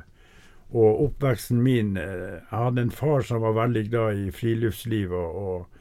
[0.70, 1.96] og oppveksten min.
[1.98, 5.77] Jeg hadde en far som var veldig glad i friluftsliv og, og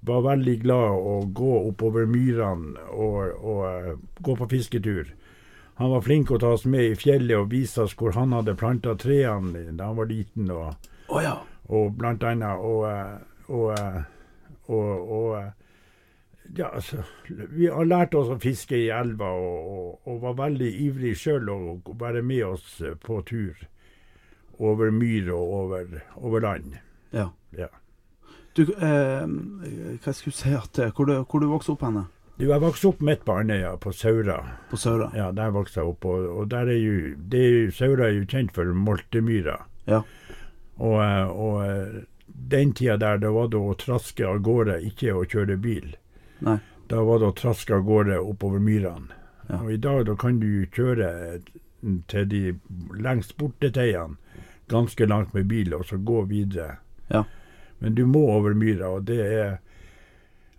[0.00, 5.10] var veldig glad å gå oppover myrene og, og eh, gå på fisketur.
[5.78, 8.56] Han var flink å ta oss med i fjellet og vise oss hvor han hadde
[8.58, 10.50] planta trærne da han var liten.
[10.50, 10.74] og
[11.08, 11.36] Å ja.
[11.68, 13.16] og blant annet og, eh,
[13.48, 14.02] og, eh,
[14.66, 20.22] og, og ja, altså, Vi har lært oss å fiske i elva og, og, og
[20.22, 21.58] var veldig ivrig sjøl å
[22.00, 23.66] være med oss på tur
[24.58, 26.78] over myr og over, over land.
[27.12, 27.28] ja.
[27.56, 27.68] Ja.
[28.58, 29.26] Du, eh,
[30.02, 32.08] hva skulle jeg si at eh, Hvor du, hvor du vokste opp henne?
[32.38, 34.38] Du, Jeg vokste opp midt på Andøya, på Saura.
[34.70, 35.12] På Saura?
[35.14, 36.06] Ja, Der vokste jeg opp.
[36.06, 39.60] Og, og der er jo, det er jo, Saura er jo kjent for multemyra.
[39.90, 40.02] Ja.
[40.78, 42.02] Og, eh, og eh,
[42.54, 45.94] den tida der, da var det å traske av gårde, ikke å kjøre bil.
[46.46, 46.58] Nei.
[46.90, 49.14] Da var det å traske av gårde oppover myrene.
[49.48, 49.62] Ja.
[49.62, 51.40] Og i dag da kan du kjøre
[52.10, 52.42] til de
[52.98, 54.18] lengst borte teiene
[54.68, 56.76] ganske langt med bil, og så gå videre.
[57.08, 57.24] Ja.
[57.78, 59.58] Men du må over myra, og det er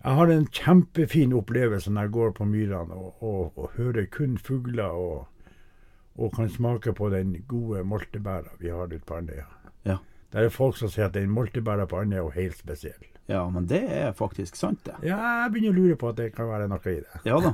[0.00, 4.38] Jeg har en kjempefin opplevelse når jeg går på myrene og, og, og hører kun
[4.38, 5.26] fugler og,
[6.16, 9.44] og kan smake på den gode moltebæra vi har ute på Andøya.
[9.84, 9.98] Ja.
[10.32, 13.04] Det er folk som sier at den moltebæra på Andøya er helt spesiell.
[13.28, 14.94] ja, men det er faktisk sant, det.
[15.06, 17.20] Ja, jeg begynner å lure på at det kan være noe i det.
[17.28, 17.52] Ja da.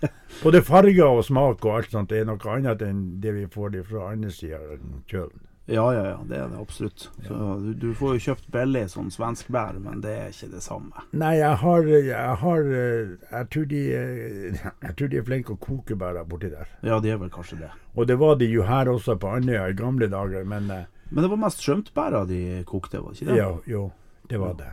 [0.42, 3.78] Både farger og smak og alt sånt det er noe annet enn det vi får
[3.88, 5.46] fra andre sida av kjølen.
[5.68, 7.10] Ja, ja, ja, det er det absolutt.
[7.26, 10.62] Så du, du får jo kjøpt billig sånn svensk bær, men det er ikke det
[10.64, 11.04] samme.
[11.12, 15.98] Nei, jeg har, jeg har jeg, tror de, jeg tror de er flinke å koke
[16.00, 16.72] bæra borti der.
[16.86, 17.70] Ja, de er vel kanskje det.
[17.94, 21.24] Og det var de jo her også på Andøya i gamle dager, men eh, Men
[21.24, 23.38] det var mest skjøntbæra de kokte, var det ikke det?
[23.38, 23.84] ja, jo,
[24.28, 24.72] det var det.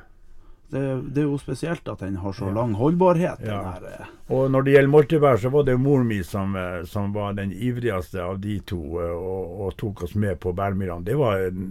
[0.69, 0.81] Det,
[1.13, 3.43] det er jo spesielt at den har så lang holdbarhet.
[3.45, 3.59] Ja.
[3.61, 4.07] Den her, eh.
[4.33, 7.51] Og når det gjelder moltebær, så var det moren min som, eh, som var den
[7.53, 11.05] ivrigste av de to, eh, og, og tok oss med på bærmyrene.
[11.05, 11.15] Det,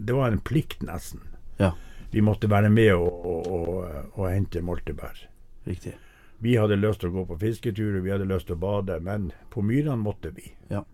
[0.06, 1.20] det var en plikt, nesten.
[1.58, 1.72] Ja,
[2.14, 5.24] Vi måtte være med og, og, og hente moltebær.
[5.66, 5.96] riktig.
[6.38, 9.32] Vi hadde lyst til å gå på fisketurer, vi hadde lyst til å bade, men
[9.50, 10.52] på myrene måtte vi.
[10.68, 10.84] Ja.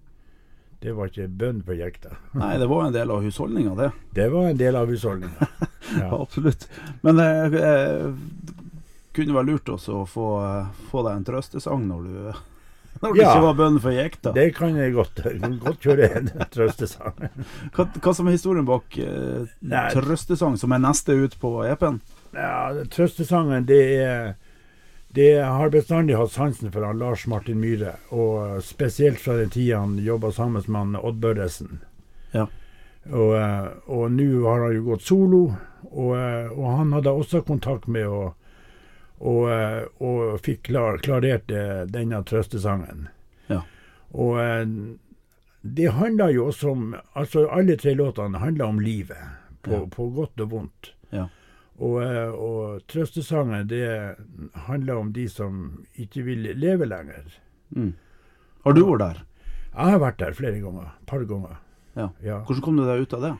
[0.80, 2.14] Det var ikke bønn for jekta.
[2.40, 3.90] Nei, det var en del av husholdninga, det.
[4.16, 5.50] Det var en del av husholdninga.
[5.90, 6.06] Ja.
[6.22, 6.68] Absolutt.
[7.02, 7.26] Men det
[7.58, 8.12] eh,
[9.16, 12.12] kunne være lurt også å få, eh, få deg en trøstesang når du
[13.00, 13.30] Når det Ja.
[13.32, 14.30] ikke var bønn for jekta.
[14.36, 15.18] Det kan jeg godt.
[15.24, 17.18] Kan godt kjøre en trøstesang.
[17.74, 19.50] Hva, hva som er historien bak eh,
[19.96, 21.98] Trøstesang, som er neste ut på EP-en?
[22.36, 24.34] Ja, trøstesangen, det er
[25.12, 29.80] det har bestandig hatt sansen for han Lars Martin Myhre, og spesielt fra den tida
[29.82, 31.80] han jobba sammen med han Odd Børresen.
[32.32, 32.46] Ja.
[33.10, 35.40] Og, eh, og nå har han jo gått solo,
[35.90, 38.34] og, eh, og han hadde også kontakt med og,
[39.20, 41.50] og, eh, fikk klar, klarert
[41.90, 43.08] denne trøstesangen.
[43.48, 43.62] Ja.
[44.14, 44.38] Og
[45.62, 49.18] det handler jo også om Altså, alle tre låtene handler om livet,
[49.62, 49.86] på, Ja.
[49.86, 50.92] på godt og vondt.
[51.10, 51.26] Ja.
[51.80, 54.16] Og, eh, og trøstesangen, det
[54.68, 57.30] handler om de som ikke vil leve lenger.
[57.72, 57.94] Mm.
[58.66, 59.22] Har du vært der?
[59.70, 60.90] Jeg har vært der flere ganger.
[61.00, 61.56] Et par ganger.
[61.96, 62.10] Ja.
[62.24, 62.42] Ja.
[62.44, 63.36] Hvordan kom du deg ut av det?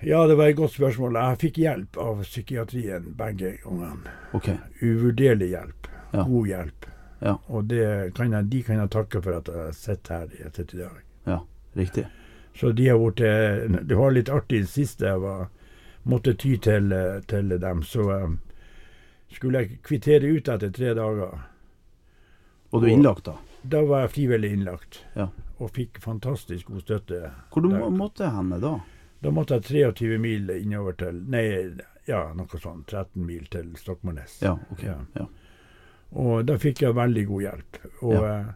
[0.00, 1.16] ja, det var et godt spørsmål.
[1.18, 4.12] Jeg fikk hjelp av psykiatrien begge gangene.
[4.36, 4.58] Okay.
[4.82, 5.88] Uvurderlig hjelp.
[6.12, 6.22] Ja.
[6.22, 6.86] God hjelp.
[7.20, 7.34] Ja.
[7.50, 10.74] Og det kan jeg, de kan jeg takke for at jeg sitter her i etter
[10.76, 11.00] i dag.
[11.26, 11.40] Ja,
[11.78, 12.06] riktig.
[12.58, 15.48] Så de har vært eh, Det var litt artig sist jeg var,
[16.08, 17.82] måtte ty til, eh, til dem.
[17.84, 18.28] Så eh,
[19.34, 21.38] skulle jeg kvittere ut etter tre dager.
[22.70, 23.36] Og du er innlagt, da?
[23.62, 25.02] Da var jeg frivillig innlagt.
[25.16, 25.28] Ja.
[25.58, 27.32] Og fikk fantastisk god støtte.
[27.52, 27.80] Hvor du der.
[27.82, 28.76] må, måtte henne da?
[29.20, 29.66] Da måtte jeg
[29.96, 31.42] 23 mil innover til Nei,
[32.06, 34.36] ja, noe sånn 13 mil til Stokmarknes.
[34.44, 34.84] Ja, ok.
[34.86, 34.98] Ja.
[35.18, 35.26] Ja.
[36.16, 37.80] Og da fikk jeg veldig god hjelp.
[38.00, 38.28] Og Ja.
[38.38, 38.52] eh,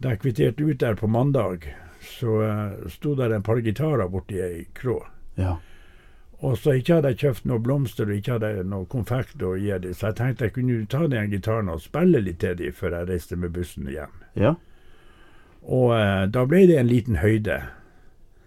[0.00, 1.66] da jeg kvitterte ut der på mandag,
[2.00, 5.02] så uh, sto der en par gitarer borti ei krå.
[5.36, 5.58] ja.
[6.40, 9.52] Og så ikke hadde jeg kjøpt noe blomster og ikke hadde jeg noe konfekt å
[9.60, 12.72] gi dem, så jeg tenkte jeg kunne ta den gitaren og spille litt til dem
[12.76, 14.14] før jeg reiste med bussen hjem.
[14.34, 14.54] ja.
[15.60, 17.58] Og eh, da ble det en liten høyde.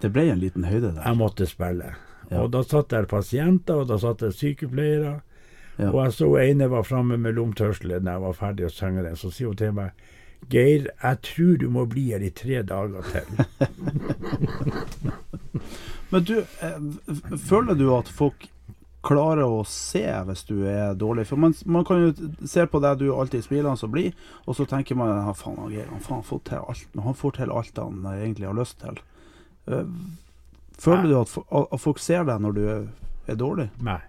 [0.02, 1.04] Det ble en liten høyde der.
[1.06, 1.92] jeg måtte spille.
[2.32, 2.42] Ja.
[2.42, 5.20] Og da satt der pasienter, og da satt der sykepleiere.
[5.78, 5.92] Ja.
[5.92, 9.16] Og jeg så ene var framme med lomtørkle da jeg var ferdig å synge den.
[9.16, 9.94] Så sier hun til meg
[10.52, 13.26] Geir, jeg tror du må bli her i tre dager til.
[16.14, 16.80] Men du, eh,
[17.50, 18.48] føler du at folk
[19.04, 21.26] klarer å se hvis du er dårlig?
[21.28, 22.12] For man, man kan jo
[22.48, 25.58] se på deg, du er alltid smilende og blid, og så tenker man ja, faen,
[25.60, 26.86] han han faen får til alt.
[26.94, 29.02] Men han får til alt han egentlig har lyst til.
[29.68, 29.90] Eh,
[30.84, 31.34] Føler du at,
[31.72, 33.70] at folk ser deg når du er, dårlig?
[33.86, 34.00] Nei,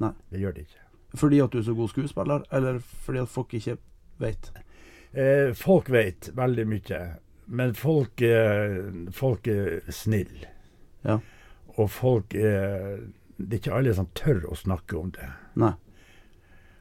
[0.00, 0.12] Nei.
[0.32, 0.84] det gjør det ikke.
[1.20, 3.74] Fordi at du er så god skuespiller, eller fordi at folk ikke
[4.22, 4.48] vet?
[5.12, 7.00] Eh, folk vet veldig mye,
[7.52, 8.78] men folk, eh,
[9.12, 10.48] folk er snille.
[11.04, 11.18] Ja.
[11.80, 13.00] Og folk er
[13.36, 15.26] Det er ikke alle som tør å snakke om det.
[15.58, 15.72] Nei.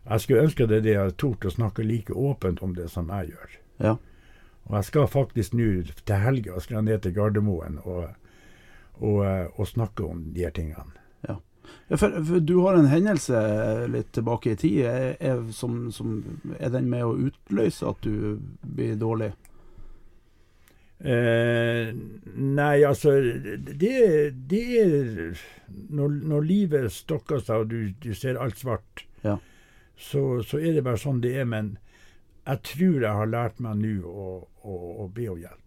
[0.03, 3.31] Jeg skulle ønske det de hadde tort å snakke like åpent om det som jeg
[3.31, 3.55] gjør.
[3.81, 3.93] Ja.
[4.69, 8.11] Og jeg skal faktisk nå til helga skal jeg ned til Gardermoen og,
[8.99, 11.01] og, eh, og snakke om de her tingene.
[11.91, 15.89] Ja, for, for du har en hendelse eh, litt tilbake i tid er, er, som,
[15.91, 16.21] som,
[16.59, 19.33] er den med å utløse at du blir dårlig?
[21.03, 21.93] Eh,
[22.37, 23.15] nei, altså
[23.57, 23.93] Det,
[24.49, 25.39] det er
[25.89, 29.37] når, når livet stokker seg og du, du ser alt svart, Ja.
[29.97, 31.47] så, så er det bare sånn det er.
[31.49, 31.77] Men
[32.45, 34.27] jeg tror jeg har lært meg nå å,
[34.61, 35.57] å, å be om hjelp.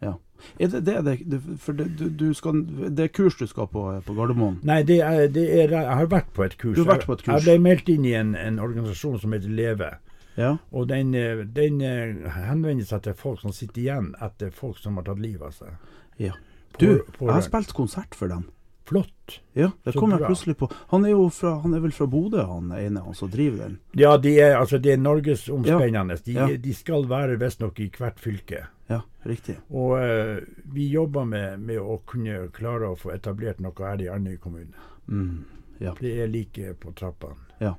[0.00, 0.14] Ja.
[0.58, 3.82] Er det det, det, For det, du, du skal, det er kurs du skal på
[4.06, 4.56] på Gardermoen?
[4.64, 6.78] Nei, det er, det er, jeg har vært på et kurs.
[6.78, 7.34] Du har vært på et kurs.
[7.34, 9.90] Jeg ble meldt inn i en, en organisasjon som heter Leve.
[10.36, 10.56] Ja.
[10.70, 14.96] Og den, eh, den eh, henvender seg til folk som sitter igjen etter folk som
[15.00, 15.74] har tatt livet av seg.
[16.18, 16.32] ja.
[16.78, 18.44] Du, på jeg har spilt konsert for dem.
[18.86, 19.40] Flott.
[19.58, 20.68] Ja, det kom jeg plutselig på.
[20.92, 23.74] Han er jo fra, han er vel fra Bodø, han ene, han som driver den?
[23.98, 26.16] Ja, de er, altså, det er norgesomspennende.
[26.24, 26.46] De, Ja.
[26.56, 28.62] de skal være visstnok i hvert fylke.
[28.88, 29.58] Ja, riktig.
[29.70, 30.38] Og uh,
[30.74, 34.72] vi jobber med, med å kunne klare å få etablert noe her i Andøy kommune.
[35.10, 35.44] Mm.
[35.80, 37.36] Ja, Det er like på trappene.
[37.60, 37.74] Ja.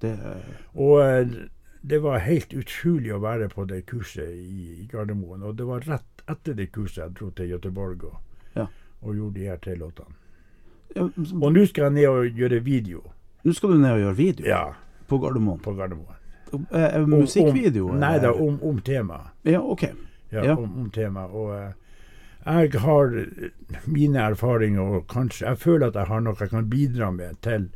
[0.00, 0.42] det er
[0.74, 1.28] Og eh,
[1.82, 5.42] det var helt utrolig å være på det kurset i, i Gardermoen.
[5.42, 8.18] Og det var rett etter det kurset jeg dro til Göteborg og,
[8.56, 8.66] Ja.
[9.02, 10.14] og gjorde de her tre låtene.
[10.96, 13.02] ja, Og nå skal jeg ned og gjøre video.
[13.44, 14.62] Nå skal du ned og gjøre video Ja,
[15.08, 15.60] på Gardermoen.
[15.62, 16.16] på Gardermoen.
[16.52, 17.88] Eh, eh, musikkvideo?
[17.90, 19.30] Om, nei da, om, om temaet.
[19.44, 19.82] Ja, OK.
[20.32, 20.56] Ja, Ja.
[20.56, 21.30] Om, om temaet.
[21.30, 21.72] Og eh,
[22.44, 23.50] jeg har eh,
[23.86, 27.70] mine erfaringer, og kanskje Jeg føler at jeg har noe jeg kan bidra med til,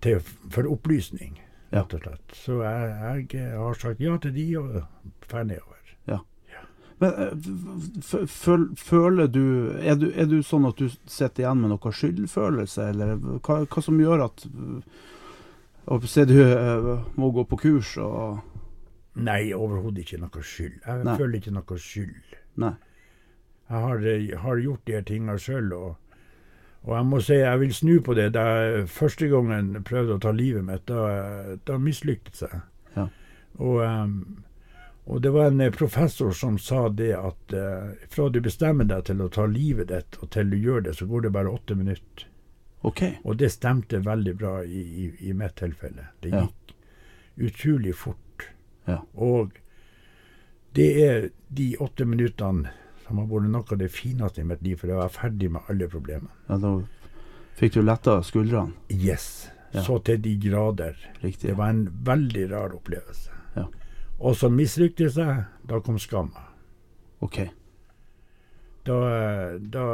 [0.00, 1.38] til for opplysning.
[1.72, 2.34] Rett og slett.
[2.36, 4.74] Så jeg, jeg har sagt ja til de, og
[5.28, 5.78] drar nedover.
[6.10, 6.18] Ja.
[6.52, 6.62] ja.
[8.02, 9.42] f- føl- føler du
[9.80, 13.82] er, du er du sånn at du sitter igjen med noe skyldfølelse, eller hva, hva
[13.82, 14.46] som gjør at
[16.06, 16.84] Se, du eh,
[17.18, 18.38] må gå på kurs og
[19.18, 20.76] Nei, overhodet ikke noe skyld.
[20.86, 21.16] Jeg Nei.
[21.18, 22.36] føler ikke noe skyld.
[22.62, 22.70] Nei.
[23.68, 26.11] Jeg har, eh, har gjort de her tingene sjøl, og,
[26.84, 28.32] og jeg må si jeg vil snu på det.
[28.34, 32.60] Da jeg første gangen prøvde å ta livet mitt, da, da mislyktes jeg.
[32.96, 33.08] Ja.
[33.58, 34.44] Og, um,
[35.04, 39.04] Og det var en eh, professor som sa det at uh, fra du bestemmer deg
[39.08, 41.74] til å ta livet ditt, og til du gjør det, så går det bare åtte
[41.74, 42.28] minutter.
[42.86, 43.16] Okay.
[43.24, 46.06] Og det stemte veldig bra i, i, i mitt tilfelle.
[46.22, 46.44] Det Ja.
[46.46, 46.74] gikk
[47.50, 48.46] utrolig fort.
[48.86, 49.00] Ja.
[49.14, 49.58] Og
[50.74, 52.70] det er de åtte minuttene
[53.12, 55.68] som har vært noe av det fineste i mitt liv, for jeg var ferdig med
[55.68, 56.32] alle problemene.
[56.48, 56.70] Ja, da
[57.58, 58.72] fikk du letta skuldrene.
[58.88, 59.50] Yes.
[59.72, 59.82] Ja.
[59.84, 60.96] Så til de grader.
[61.20, 61.50] Riktig.
[61.50, 63.32] Det var en veldig rar opplevelse.
[63.56, 63.66] Ja.
[64.20, 65.44] Og så mislyktes jeg.
[65.68, 66.46] Da kom skamma.
[67.24, 67.38] OK.
[68.88, 68.96] Da,
[69.60, 69.86] da,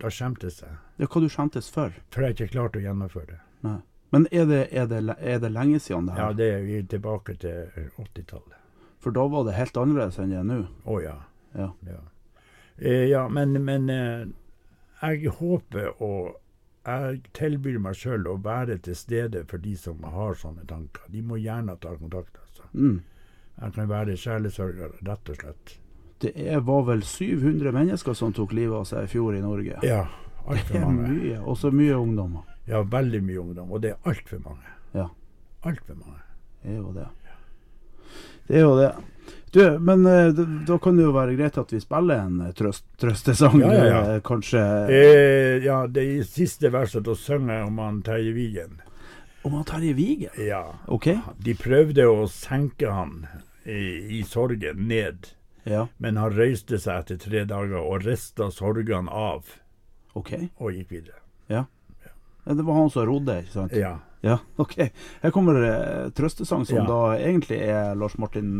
[0.00, 0.76] da skjemtes jeg.
[0.98, 1.94] Ja, hva du skjemtes for?
[2.12, 3.40] For jeg ikke klarte å gjennomføre det.
[3.68, 3.78] Nei.
[4.12, 6.32] Men er det, er, det, er det lenge siden det her?
[6.32, 8.56] Ja, det er vi tilbake til 80-tallet.
[9.04, 10.58] For da var det helt annerledes enn det er nå?
[10.84, 11.14] Å ja.
[11.56, 11.70] Ja.
[11.86, 12.11] Ja, eh,
[12.90, 14.24] ja men, men eh,
[15.02, 16.38] jeg håper og
[16.82, 21.04] jeg tilbyr meg sjøl å være til stede for de som har sånne tanker.
[21.14, 22.40] De må gjerne ta kontakt.
[22.42, 22.66] Altså.
[22.74, 22.96] Mm.
[23.60, 25.76] Jeg kan være sjelesørger, rett og slett.
[26.22, 29.78] Det er, var vel 700 mennesker som tok livet av seg i fjor i Norge?
[29.86, 31.08] Ja, det altfor er mange.
[31.12, 31.38] mye.
[31.54, 32.44] også mye ungdommer.
[32.66, 33.72] Ja, veldig mye ungdom.
[33.74, 34.74] Og det er altfor mange.
[34.94, 35.08] Ja.
[35.66, 36.20] Altfor mange.
[36.62, 37.08] Det er jo det.
[38.48, 38.92] Det er jo det.
[39.52, 42.52] Du, men eh, da, da kan det jo være greit at vi spiller en eh,
[42.56, 43.98] trøst, trøstesang, Ja, ja, ja.
[44.14, 44.62] eh, kanskje.
[44.88, 48.78] Eh, ja, det er siste verset da synger jeg om han Terje Vigen.
[49.44, 50.32] Om han Terje Vigen?
[50.40, 50.62] Ja.
[50.88, 51.10] OK?
[51.44, 53.26] De prøvde å senke han
[53.68, 55.28] i, i sorgen ned,
[55.68, 59.52] Ja, men han røyste seg etter tre dager og rista sorgene av
[60.18, 60.32] OK.
[60.58, 61.20] og gikk videre.
[61.52, 61.66] Ja.
[62.02, 63.76] Ja, Det var han som rodde, ikke sant?
[63.78, 63.98] Ja.
[64.22, 64.76] Ja, OK.
[65.22, 66.84] Her kommer eh, trøstesang som Ja.
[66.86, 68.52] da egentlig er Lars Martin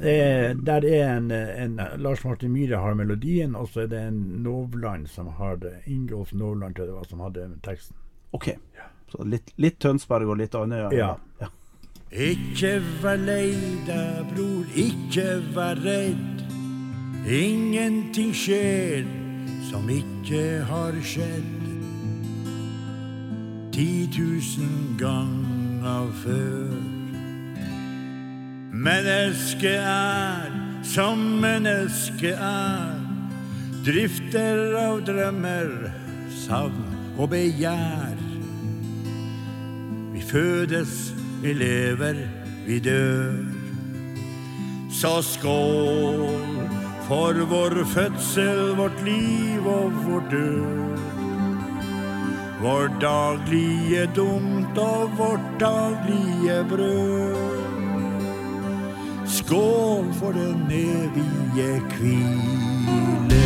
[0.00, 4.20] Eh, der er en, en Lars Martin Myhre har melodien, og så er det en
[4.42, 5.74] Novland som har det.
[5.86, 7.96] Ingolf Novland tror jeg det var som hadde teksten.
[8.32, 8.48] OK.
[9.12, 10.88] Så litt, litt Tønsberg og litt Andøya.
[10.96, 11.14] Ja.
[11.40, 11.48] ja.
[12.10, 13.52] Ikke vær lei
[13.86, 16.44] deg, bror, ikke vær redd.
[17.28, 19.04] Ingenting skjer
[19.68, 21.59] som ikke har skjedd.
[23.80, 26.72] Ti tusen ganger før.
[28.72, 30.50] Mennesket er
[30.84, 32.98] som mennesket er.
[33.86, 35.72] Drifter av drømmer,
[36.42, 36.76] savn
[37.16, 38.20] og begjær.
[40.12, 42.20] Vi fødes, vi lever,
[42.68, 43.40] vi dør.
[44.92, 46.26] Så skål
[47.08, 50.99] for vår fødsel, vårt liv og vår død.
[52.62, 57.36] Vår daglige dumt og vårt daglige brød.
[59.26, 63.40] Skål for den evige hvile.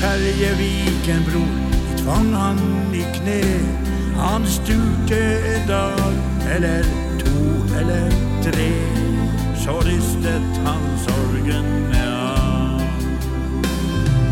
[0.00, 1.69] Terje Viken, bror,
[2.10, 2.58] tvang han
[2.94, 3.42] i kne.
[4.18, 5.20] Han stupte
[5.54, 6.12] en dag,
[6.54, 6.82] eller
[7.18, 8.10] to eller
[8.42, 8.72] tre.
[9.64, 12.80] Så ristet han sorgene av.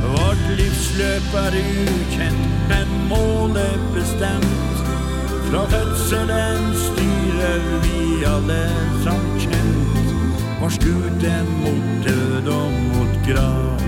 [0.02, 4.82] Vårt livsløp er ukjent, men målet bestemt.
[5.48, 8.64] Fra fødselen styrer vi alle
[9.04, 10.14] som kjent.
[10.60, 13.86] Vår skute mot død og mot grav.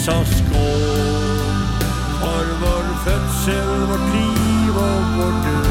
[0.00, 1.29] Så skål
[2.20, 5.70] for vår fødsel, vårt liv og vår død.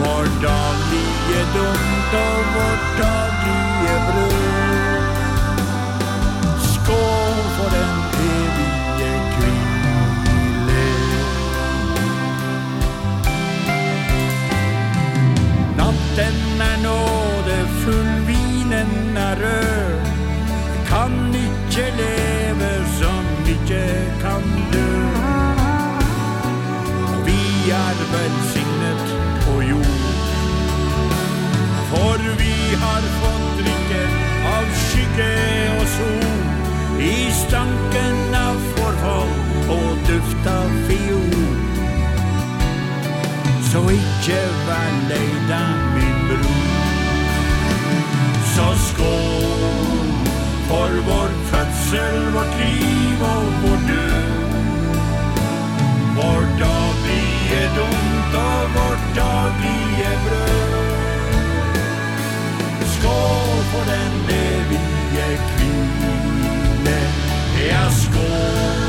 [0.00, 5.02] Vår daglige dumt og vårt daglige brød.
[6.72, 7.96] Skål for den
[8.34, 10.86] evige hvile.
[15.76, 20.00] Natten er nådefull, vinen er rød.
[20.88, 22.17] Kan ikke leve
[35.18, 37.00] skygge og sol.
[37.00, 39.32] I stanken av forfall
[39.70, 41.46] og duft av fiol.
[43.70, 46.66] Så ikke vær lei deg, min bror.
[48.54, 50.06] Så skål
[50.68, 54.46] for vår fødsel, vårt liv og vår død.
[56.18, 60.78] Vår daglige dumt og vårt daglige brød.
[62.96, 64.57] Skål for den evige
[65.56, 66.98] hvile.
[67.70, 68.87] er skål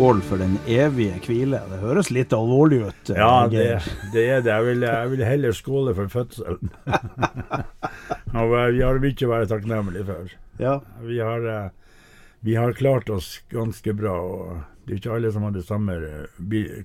[0.00, 1.58] Skål for den evige hvile.
[1.68, 3.10] Det høres litt alvorlig ut.
[3.12, 3.64] eh, Ja, det,
[4.14, 4.48] det er det.
[4.54, 6.70] Jeg vil, jeg vil heller skåle for fødselen.
[8.40, 10.32] Og eh, vi har mye å være takknemlige for.
[10.62, 10.78] Ja.
[11.04, 11.68] Vi har, eh,
[12.48, 14.14] vi har klart oss ganske bra.
[14.16, 15.98] og Det er ikke alle som har det samme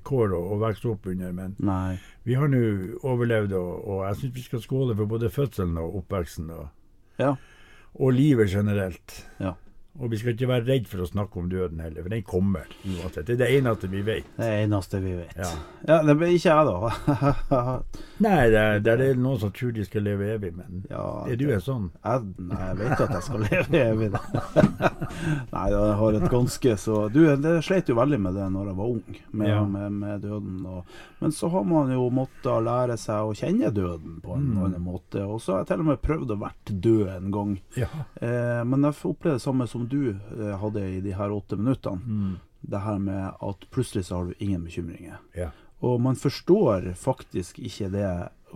[0.03, 1.95] kår å, å vokse opp under, men Nei.
[2.27, 6.01] vi har nå overlevd, og, og jeg syns vi skal skåle for både fødselen og
[6.03, 6.51] oppveksten.
[6.51, 6.67] Og,
[7.23, 7.37] Ja.
[7.95, 9.21] og livet generelt.
[9.39, 9.55] Ja.
[9.95, 12.65] Og vi skal ikke være redd for å snakke om døden heller, for den kommer
[12.83, 13.25] uansett.
[13.29, 14.25] Det er det eneste vi vet.
[14.35, 15.35] Det eneste vi vet.
[15.39, 15.51] Ja.
[15.87, 17.35] Ja, det blir ikke jeg, da.
[18.25, 21.45] Nei, det, det er noen som tror de skal leve evig, men Ja, er du
[21.51, 21.85] en sånn?
[22.03, 24.09] Jeg, nei, jeg vet at jeg skal leve evig.
[24.13, 24.21] da.
[25.55, 28.77] nei, jeg har et ganske så Du, det sleit jo veldig med det når jeg
[28.81, 29.61] var ung, med, Ja.
[29.69, 30.59] med, med døden.
[30.67, 34.59] Og, men så har man jo måttet lære seg å kjenne døden på en Mm.
[34.65, 35.23] annen måte.
[35.25, 37.55] Og så har jeg til og med prøvd å vært død en gang.
[37.79, 37.87] Ja.
[38.21, 42.01] Eh, men jeg opplevde det samme som du eh, hadde i de her åtte minuttene.
[42.05, 42.35] Mm.
[42.65, 45.21] Det her med at plutselig så har du ingen bekymringer.
[45.37, 45.51] ja.
[45.83, 48.07] Og man forstår faktisk ikke det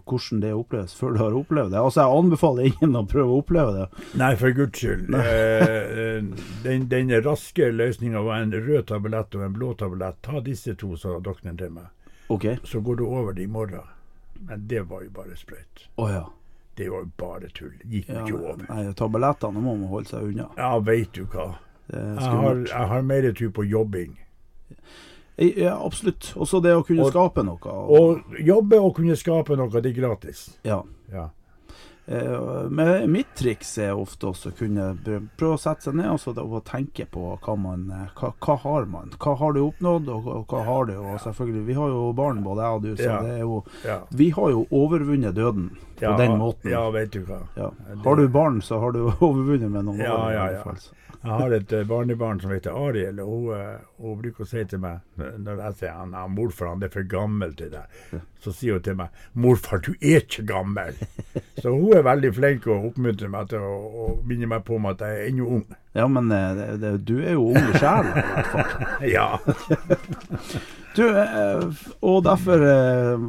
[0.07, 1.79] hvordan det oppleves før du har opplevd det.
[1.79, 4.05] Altså Jeg anbefaler ingen å prøve å oppleve det.
[4.21, 5.11] Nei, for guds skyld.
[5.19, 6.23] Eh,
[6.63, 10.21] den, den raske løsninga var en rød tablett og en blå tablett.
[10.25, 11.91] Ta disse to, sa doktoren til meg.
[12.29, 12.57] Okay.
[12.63, 13.85] Så går du over det i morgen.
[14.39, 15.89] Men det var jo bare sprøyt.
[15.99, 16.25] Oh, ja.
[16.79, 17.73] Det var jo bare tull.
[17.83, 18.25] Gikk jo ja.
[18.25, 18.65] ikke over.
[18.69, 20.45] Nei, tablettene må man holde seg unna.
[20.57, 21.49] Ja, veit du hva.
[21.91, 24.13] Jeg har, jeg har mer tro på jobbing.
[25.39, 26.33] Ja, absolutt.
[26.35, 27.59] Også det å kunne Og- skape noe.
[27.63, 27.99] Å
[28.43, 30.57] jobbe og kunne skape noe, det er gratis.
[30.63, 30.83] ja.
[31.11, 31.29] Ja.
[32.09, 34.87] Eh, men mitt triks er ofte også å kunne
[35.37, 38.55] prøve å sette seg ned og så og tenke på hva man eh, hva, hva
[38.63, 39.11] har man?
[39.21, 40.95] Hva har du oppnådd, og, og hva har du?
[40.97, 43.21] Og selvfølgelig, vi har jo barn, både jeg og du, så Ja.
[43.21, 43.59] det er jo.
[44.09, 45.69] Vi har jo overvunnet døden
[45.99, 46.71] på ja, den måten.
[46.71, 47.41] Ja, vet du hva.
[47.55, 47.71] Ja.
[48.05, 50.31] Har du barn, så har du overvunnet med noen Ja, år.
[50.33, 50.63] ja, ja.
[50.63, 50.79] fall.
[51.19, 54.61] Jeg har et eh, barnebarn som heter Ariel, og hun, eh, hun bruker å si
[54.71, 58.53] til meg Når jeg sier han, er 'Morfar, han er for gammel til deg', så
[58.55, 60.95] sier hun til meg 'Morfar, du er ikke gammel'.
[61.59, 65.01] Så hun er veldig flink og oppmuntrer meg til å, minne meg på om at
[65.03, 65.65] jeg er ennå ung.
[65.93, 68.69] Ja, men eh, det, det, du er jo ung i sjela, i hvert fall.
[69.17, 69.27] Ja.
[70.95, 71.63] Du, eh,
[72.01, 73.19] og derfor eh,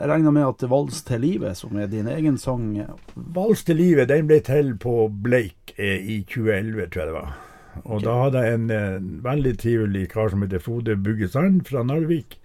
[0.00, 2.86] Jeg regner med at 'Vals til livet', som er din egen sang
[3.16, 7.36] 'Vals til livet' den ble til på Bleik eh, i 2011, tror jeg det var.
[7.84, 8.06] Og okay.
[8.06, 12.40] da hadde jeg en en veldig trivelig kar som heter Frode Buggesand fra Narvik,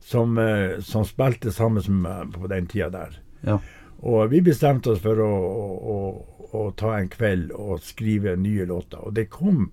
[0.00, 0.38] som,
[0.80, 3.20] som spilte sammen med meg på den tida der.
[3.46, 3.58] Ja.
[4.02, 8.66] Og vi bestemte oss for å, å, å, å ta en kveld og skrive nye
[8.66, 9.00] låter.
[9.00, 9.70] Og det kom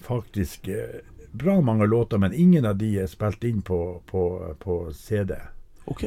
[0.00, 0.68] faktisk
[1.34, 4.22] bra mange låter, men ingen av de er spilt inn på, på,
[4.62, 5.34] på CD.
[5.90, 6.04] OK.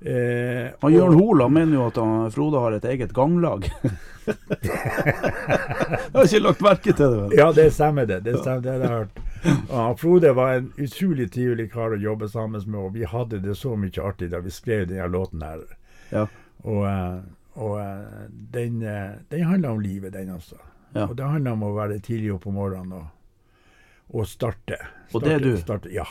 [0.00, 3.64] Eh, Han Jørn Hoel mener jo at han, Frode har et eget ganglag.
[4.26, 7.20] jeg har ikke lagt merke til det.
[7.22, 7.36] vel?
[7.38, 8.20] Ja, det stemmer det.
[8.26, 9.22] Det stemmer, det har jeg hørt.
[9.70, 13.56] Og Frode var en utrolig trivelig kar å jobbe sammen med, og vi hadde det
[13.56, 15.64] så mye artig da vi skrev denne låten her.
[16.12, 16.26] Ja.
[16.66, 17.18] Og, eh,
[17.56, 20.58] og eh, den, eh, den handler om livet, den også.
[20.96, 21.06] Ja.
[21.08, 23.06] Og det handler om å være tidlig oppe om morgenen og,
[24.14, 24.78] og starte.
[25.14, 25.56] Og det er du?
[25.60, 26.04] Starte, ja.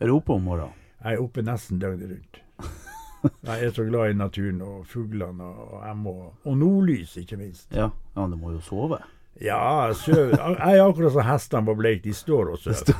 [0.00, 0.74] Er du oppe om morgenen?
[1.02, 2.38] Jeg er oppe nesten døgnet rundt.
[3.46, 6.12] Jeg er så glad i naturen og fuglene og, og jeg må
[6.42, 7.68] Og nordlys, ikke minst.
[7.70, 7.86] Ja.
[8.16, 8.98] ja, du må jo sove.
[9.40, 10.34] Ja, jeg søv-
[10.66, 12.02] jeg er akkurat som hestene på Bleik.
[12.04, 12.98] De står og sover.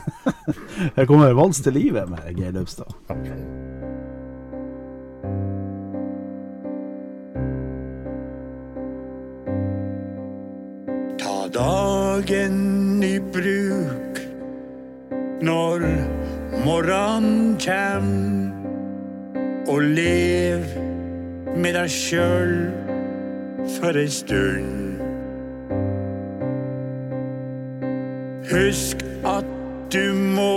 [0.97, 2.95] Her kommer 'Vals til livet' med Geir Løpstad.
[11.19, 14.02] Ta dagen i bruk
[15.43, 15.83] når
[16.65, 18.11] morgenen kjem,
[19.69, 20.63] og lev
[21.57, 22.55] med deg sjøl
[23.79, 25.01] for ei stund.
[28.53, 29.49] Husk at
[29.95, 30.55] du må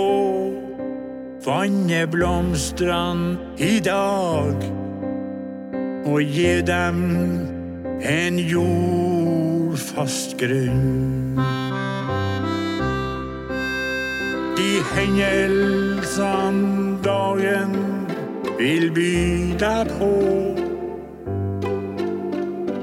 [1.46, 4.56] vanne blomstene i dag,
[6.06, 7.00] og gi dem
[8.06, 11.25] en jordfast grunn.
[14.56, 17.74] De hendelsene dagen
[18.58, 19.16] vil by
[19.60, 20.08] deg på,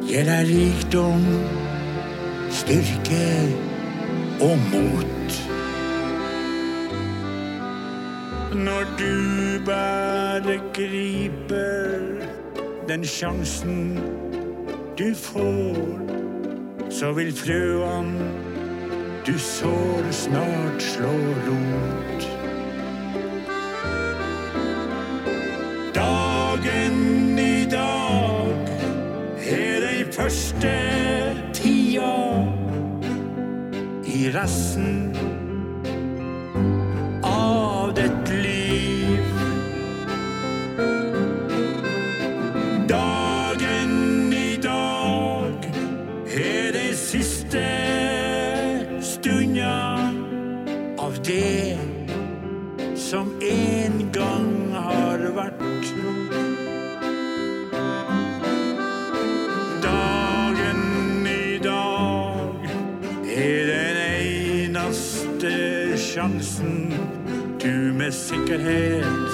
[0.05, 1.25] deg rikdom,
[2.53, 3.29] styrke
[4.45, 5.39] og mot.
[8.53, 9.17] Når du
[9.65, 11.97] bare griper
[12.87, 13.97] den sjansen
[14.97, 15.77] du får,
[16.89, 18.42] så vil frøene
[19.25, 22.27] du sår snart slår rot.
[25.93, 28.67] Dagen i dag
[29.47, 30.73] er den første
[31.53, 32.11] tida
[34.05, 35.15] i resten
[68.03, 69.31] med sikkerhet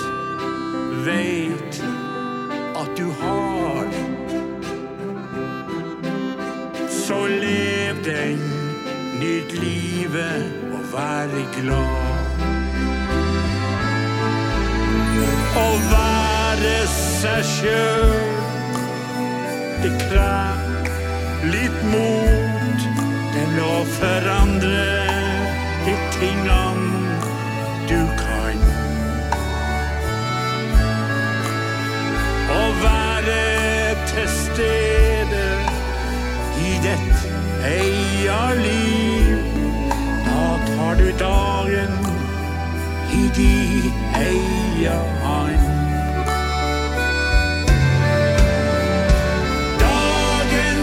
[1.05, 1.77] veit
[2.75, 3.87] at du har.
[6.89, 8.43] Så lev den,
[9.19, 12.45] nyt livet og vær glad.
[15.63, 18.17] Å være seg sjøl,
[19.81, 20.93] det krever
[21.55, 22.89] litt mot
[23.33, 24.89] Den å forandre
[25.87, 26.68] de tingene
[34.09, 35.47] til stede
[36.57, 37.19] i ditt
[37.65, 39.37] eia liv.
[40.25, 41.93] Da tar du dagen
[43.13, 43.53] i de
[44.25, 45.67] eia hand.
[49.79, 50.79] Dagen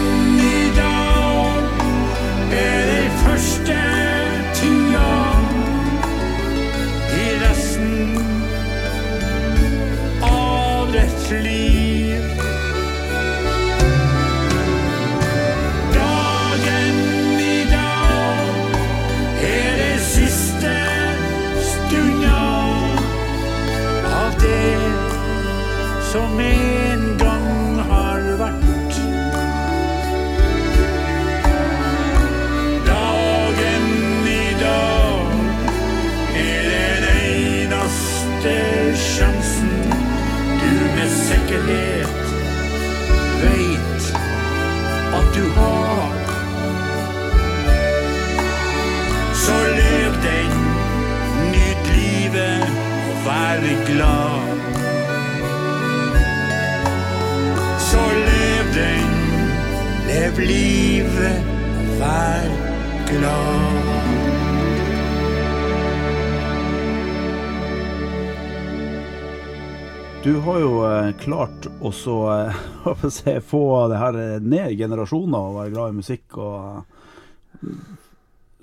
[70.47, 75.37] har jo eh, klart å så, eh, jeg få det her eh, ned i generasjoner
[75.37, 76.37] og være glad i musikk.
[76.37, 77.65] og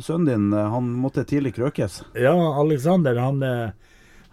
[0.00, 2.00] Sønnen din han måtte tidlig krøkes.
[2.18, 3.44] Ja, Alexander han,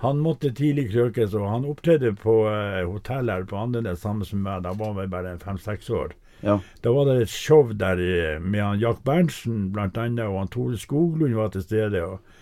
[0.02, 2.34] han måtte tidlig krøkes, og han opptredde på
[2.90, 4.64] hotell her på Andenes sammen med meg.
[4.66, 6.16] Da var vi bare fem-seks år.
[6.42, 6.58] Ja.
[6.82, 8.02] Da var det et show der
[8.42, 12.02] med han Jack Berntsen annet, og han Tore Skoglund var til stede.
[12.08, 12.41] Og,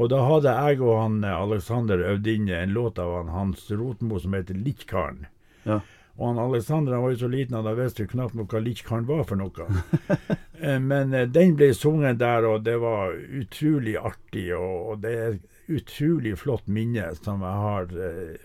[0.00, 3.66] og da hadde jeg og han eh, Alexander øvd inn en låt av han, Hans
[3.70, 5.26] Rotmo som heter Litjkaren.
[5.66, 5.80] Ja.
[6.16, 8.62] Og han Alexander han var jo så liten at han visste jo knapt nok hva
[8.64, 9.68] Litjkaren var for noe.
[10.60, 14.50] Eh, Men eh, den ble sunget der, og det var utrolig artig.
[14.52, 17.94] Og, det er et utrolig flott minne som jeg har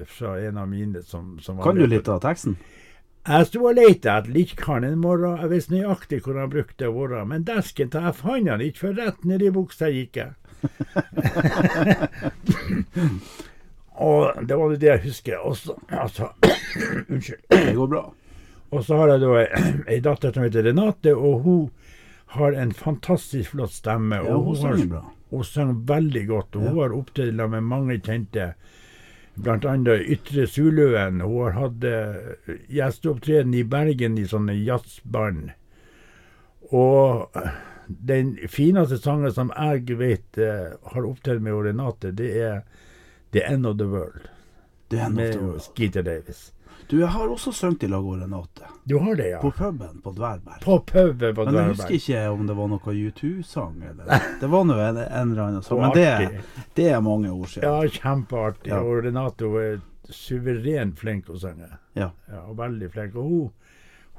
[0.08, 2.56] fra en av mine som, som Kan du litt av teksten?
[3.26, 5.39] jeg sto og lette etter Litjkaren en morgen.
[5.41, 8.84] Jeg visste nøyaktig hvor han brukte å være, men desken til jeg fant han ikke,
[8.86, 10.36] for rett ned i buksa gikk jeg.
[14.07, 15.38] og det var det jeg husker.
[15.41, 16.30] Og så, altså,
[17.11, 17.41] unnskyld.
[17.49, 18.03] Det går bra.
[18.76, 19.30] Og så har jeg da
[19.88, 21.61] ei, datter som heter Renate, og hun
[22.36, 24.16] har en fantastisk flott stemme.
[24.20, 25.03] Ja, og hun hun synger bra.
[25.32, 28.53] Hun synger veldig godt, og hun har opptredd med mange kjente.
[29.36, 31.22] Annet Ytre Suløen.
[31.22, 32.16] Hun har hatt eh,
[32.72, 35.49] gjesteopptreden i Bergen i sånne jazzband.
[36.72, 37.36] Og
[37.88, 42.62] den fineste sangen som jeg vet eh, har opptrådt med Renate, det er
[43.32, 44.30] The End of the World
[44.90, 45.60] The End med noe.
[45.60, 46.52] Skeeter Davis.
[46.88, 48.68] Du, jeg har også sunget i lag med Renate.
[48.84, 49.40] Du har det, ja?
[49.42, 50.60] På puben på Dverberg.
[50.62, 54.68] På puben på Men jeg husker ikke om det var noe U2-sang, eller Det var
[54.70, 55.82] nå en, en eller annen sang.
[55.82, 56.44] Men det,
[56.78, 57.66] det er mange år siden.
[57.70, 58.70] Ja, kjempeartig.
[58.74, 58.84] Ja.
[58.86, 59.82] Og Renate hun er
[60.14, 61.72] suverent flink å synge.
[61.98, 62.12] Ja.
[62.30, 63.18] Ja, og veldig flink.
[63.18, 63.50] Og hun,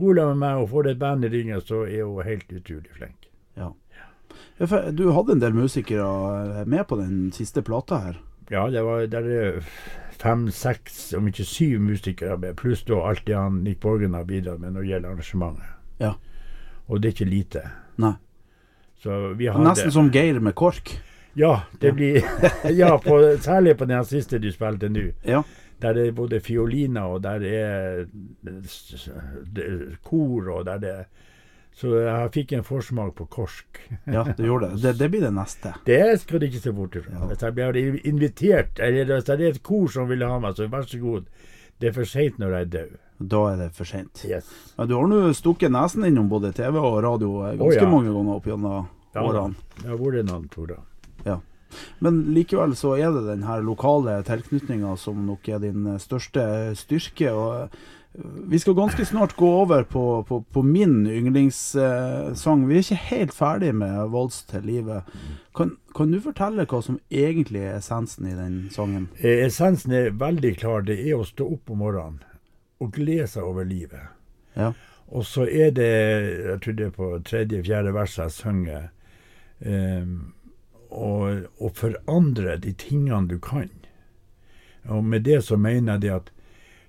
[0.00, 2.98] hun la med meg, får det et band i ringen, så er hun helt utrolig
[2.98, 3.25] flink.
[4.58, 4.66] Ja.
[4.66, 8.20] For Du hadde en del musikere med på den siste plata her.
[8.50, 9.60] Ja, det var der er
[10.16, 14.24] fem, seks, om ikke syv musikere med, pluss da alt det han Nick Borgen har
[14.24, 15.74] bidratt med når det gjelder arrangementet.
[16.00, 16.14] Ja.
[16.86, 17.64] Og det er ikke lite.
[18.00, 18.14] Nei.
[19.02, 20.94] Så vi hadde Nesten som Geir med KORK.
[21.36, 22.24] Ja, det blir
[22.80, 25.10] Ja, på, særlig på den siste du spilte nå.
[25.26, 25.42] Ja.
[25.82, 28.06] Der det er både fioliner, og der er
[30.02, 30.94] kor, og der det
[31.76, 33.80] Så jeg fikk en forsmak på korsk.
[34.14, 34.82] Ja, du gjorde det.
[34.82, 34.94] det.
[34.98, 35.74] Det blir det neste.
[35.84, 37.26] Det skal du ikke se bort ifra.
[37.28, 40.70] Hvis jeg blir invitert, eller hvis det er et kor som vil ha meg, så
[40.72, 41.26] vær så god.
[41.76, 42.94] Det er for seint når jeg er død.
[43.32, 44.22] Da er det for seint.
[44.28, 44.48] Yes.
[44.76, 47.90] Men du har nå stukket nesen innom både TV og radio eh, ganske oh, ja.
[47.92, 49.68] mange ganger opp gjennom Ja, årene.
[49.76, 50.80] Det har vært noen turer.
[51.24, 51.38] Ja.
[52.04, 56.44] Men likevel så er det den her lokale tilknytninga som nok er din eh, største
[56.76, 57.32] styrke.
[57.32, 57.76] og
[58.24, 62.68] vi skal ganske snart gå over på, på, på min yndlingssang.
[62.68, 65.02] Vi er ikke helt ferdig med 'Vals til livet'.
[65.56, 69.08] Kan, kan du fortelle hva som egentlig er essensen i den sangen?
[69.18, 70.80] Eh, Essensen er veldig klar.
[70.80, 72.22] Det er å stå opp om morgenen
[72.80, 74.12] og glede seg over livet.
[74.56, 74.72] Ja.
[75.08, 75.92] Og så er det,
[76.44, 78.88] jeg tror det er på tredje-fjerde verset jeg synger,
[79.60, 80.32] um,
[80.90, 81.10] å
[81.60, 83.70] og forandre de tingene du kan.
[84.84, 86.32] Og med det så mener jeg det at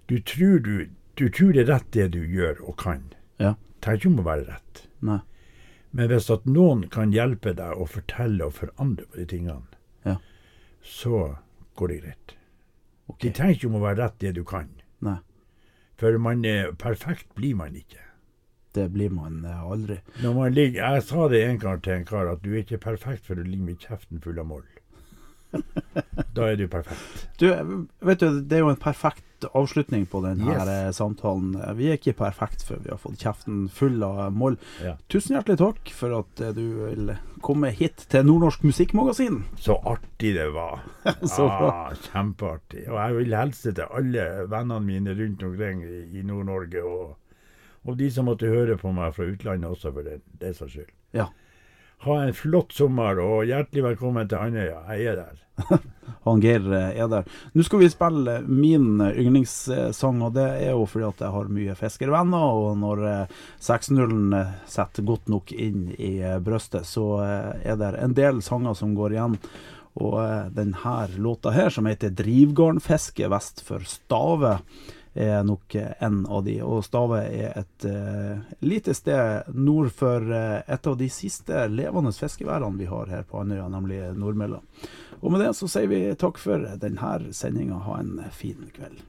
[0.10, 3.04] du tror, du, du tror det er rett det du gjør og kan.
[3.42, 3.56] Ja.
[3.86, 4.84] Tenk om å være rett.
[5.06, 5.20] Nei.
[5.98, 9.66] Men hvis at noen kan hjelpe deg å fortelle og forandre på de tingene,
[10.06, 10.18] Ja.
[10.84, 11.38] så
[11.76, 12.36] går det greit.
[13.08, 13.30] Okay.
[13.30, 14.70] De tenker ikke om å være rett det du kan.
[15.02, 15.18] Nei.
[15.98, 18.04] For man er, perfekt blir man ikke.
[18.76, 20.00] Det blir man eh, aldri.
[20.22, 23.26] Man ligger, jeg sa det en gang til en kar, at du er ikke perfekt
[23.26, 24.68] for du ligger med kjeften full av moll.
[26.38, 27.24] Da er du perfekt.
[27.42, 27.48] Du,
[28.06, 29.24] vet du, det er jo en perfekt
[29.58, 30.98] avslutning på denne Yes.
[30.98, 31.56] samtalen.
[31.78, 34.58] Vi er ikke perfekt før vi har fått kjeften full av moll.
[34.86, 34.96] Ja.
[35.14, 37.12] Tusen hjertelig takk for at eh, du vil
[37.46, 39.44] komme hit til Nordnorsk Musikkmagasin.
[39.62, 40.82] Så artig det var.
[41.36, 41.72] Så bra.
[41.90, 42.88] Ah, kjempeartig.
[42.90, 47.18] Og jeg vil hilse til alle vennene mine rundt omkring i, Nord-Norge, og,
[47.86, 50.94] og de som måtte høre på meg fra utlandet også, for det, det saks skyld.
[51.18, 51.30] Ja.
[52.06, 54.84] Ha en flott sommer, og hjertelig velkommen til Andøya.
[54.94, 55.40] Jeg er der.
[56.28, 57.32] Han Geir eh, er der.
[57.58, 61.50] Nå skal vi spille min eh, yndlingssang, og det er jo fordi at jeg har
[61.58, 62.60] mye fiskervenner.
[62.62, 67.82] Og når eh, 6-0-en eh, setter godt nok inn i eh, brøstet, så eh, er
[67.82, 69.40] det en del sanger som går igjen.
[69.98, 74.60] Og eh, denne låta her, som heter 'Drivgarnfiske vest for Stave',
[75.18, 76.60] er nok en av de.
[76.64, 82.14] Og Stave er et uh, lite sted nord for uh, et av de siste levende
[82.16, 84.62] fiskeværene vi har her på Andøya, nemlig Nordmella.
[85.22, 87.82] Og med det så sier vi takk for denne sendinga.
[87.88, 89.02] Ha en fin kveld.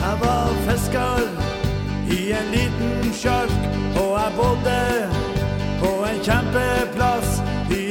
[0.00, 1.20] Jeg var fisker
[2.10, 3.58] i en liten sjark,
[4.02, 4.78] og jeg bodde
[5.80, 6.89] på en kjempeplass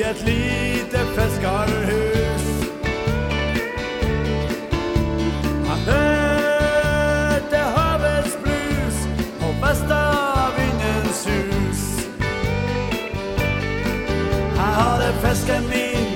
[0.09, 2.45] et lite fiskarhus.
[5.67, 8.97] Jeg hørte havets brus
[9.45, 11.81] og vestavindens sus.
[14.55, 16.07] Jeg hadde fisken min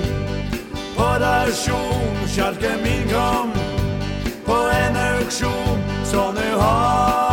[0.96, 3.52] på rasjon, sjarken min kom
[4.46, 7.23] på en auksjon, så nå har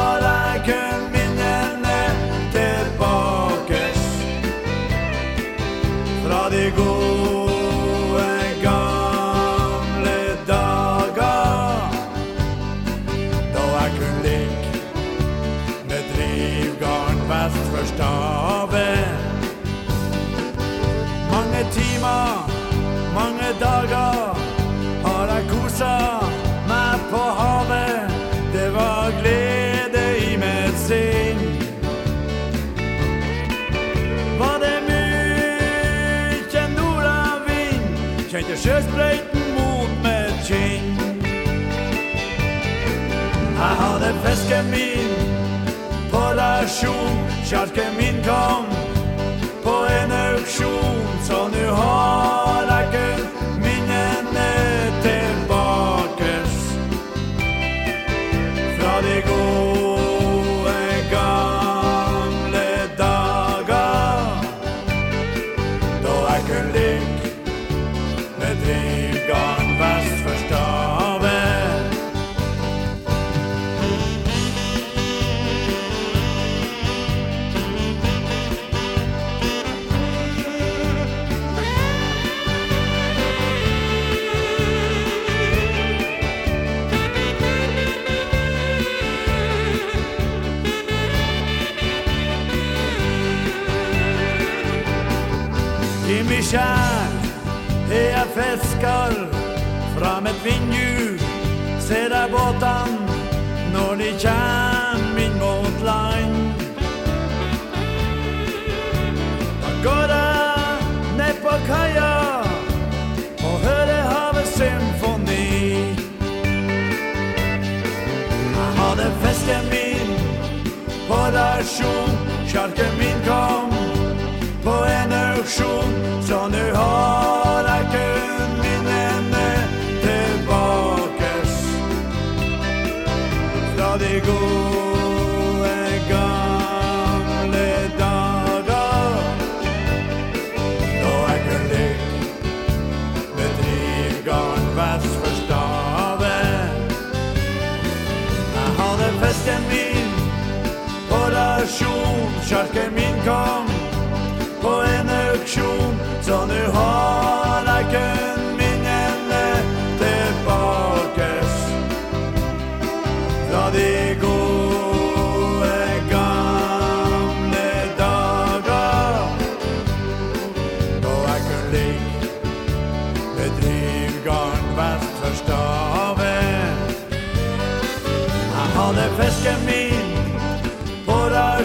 [44.52, 45.10] fisken min.
[46.12, 48.66] På rasjon, Kjarken min kom
[49.64, 52.41] på en auksjon, så nu har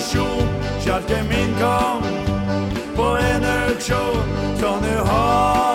[0.06, 0.48] rasjon,
[0.84, 2.02] sjarken min kom
[2.96, 4.22] på en auksjon,
[4.60, 5.65] så nu har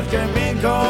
[0.00, 0.89] rasjon, sjarken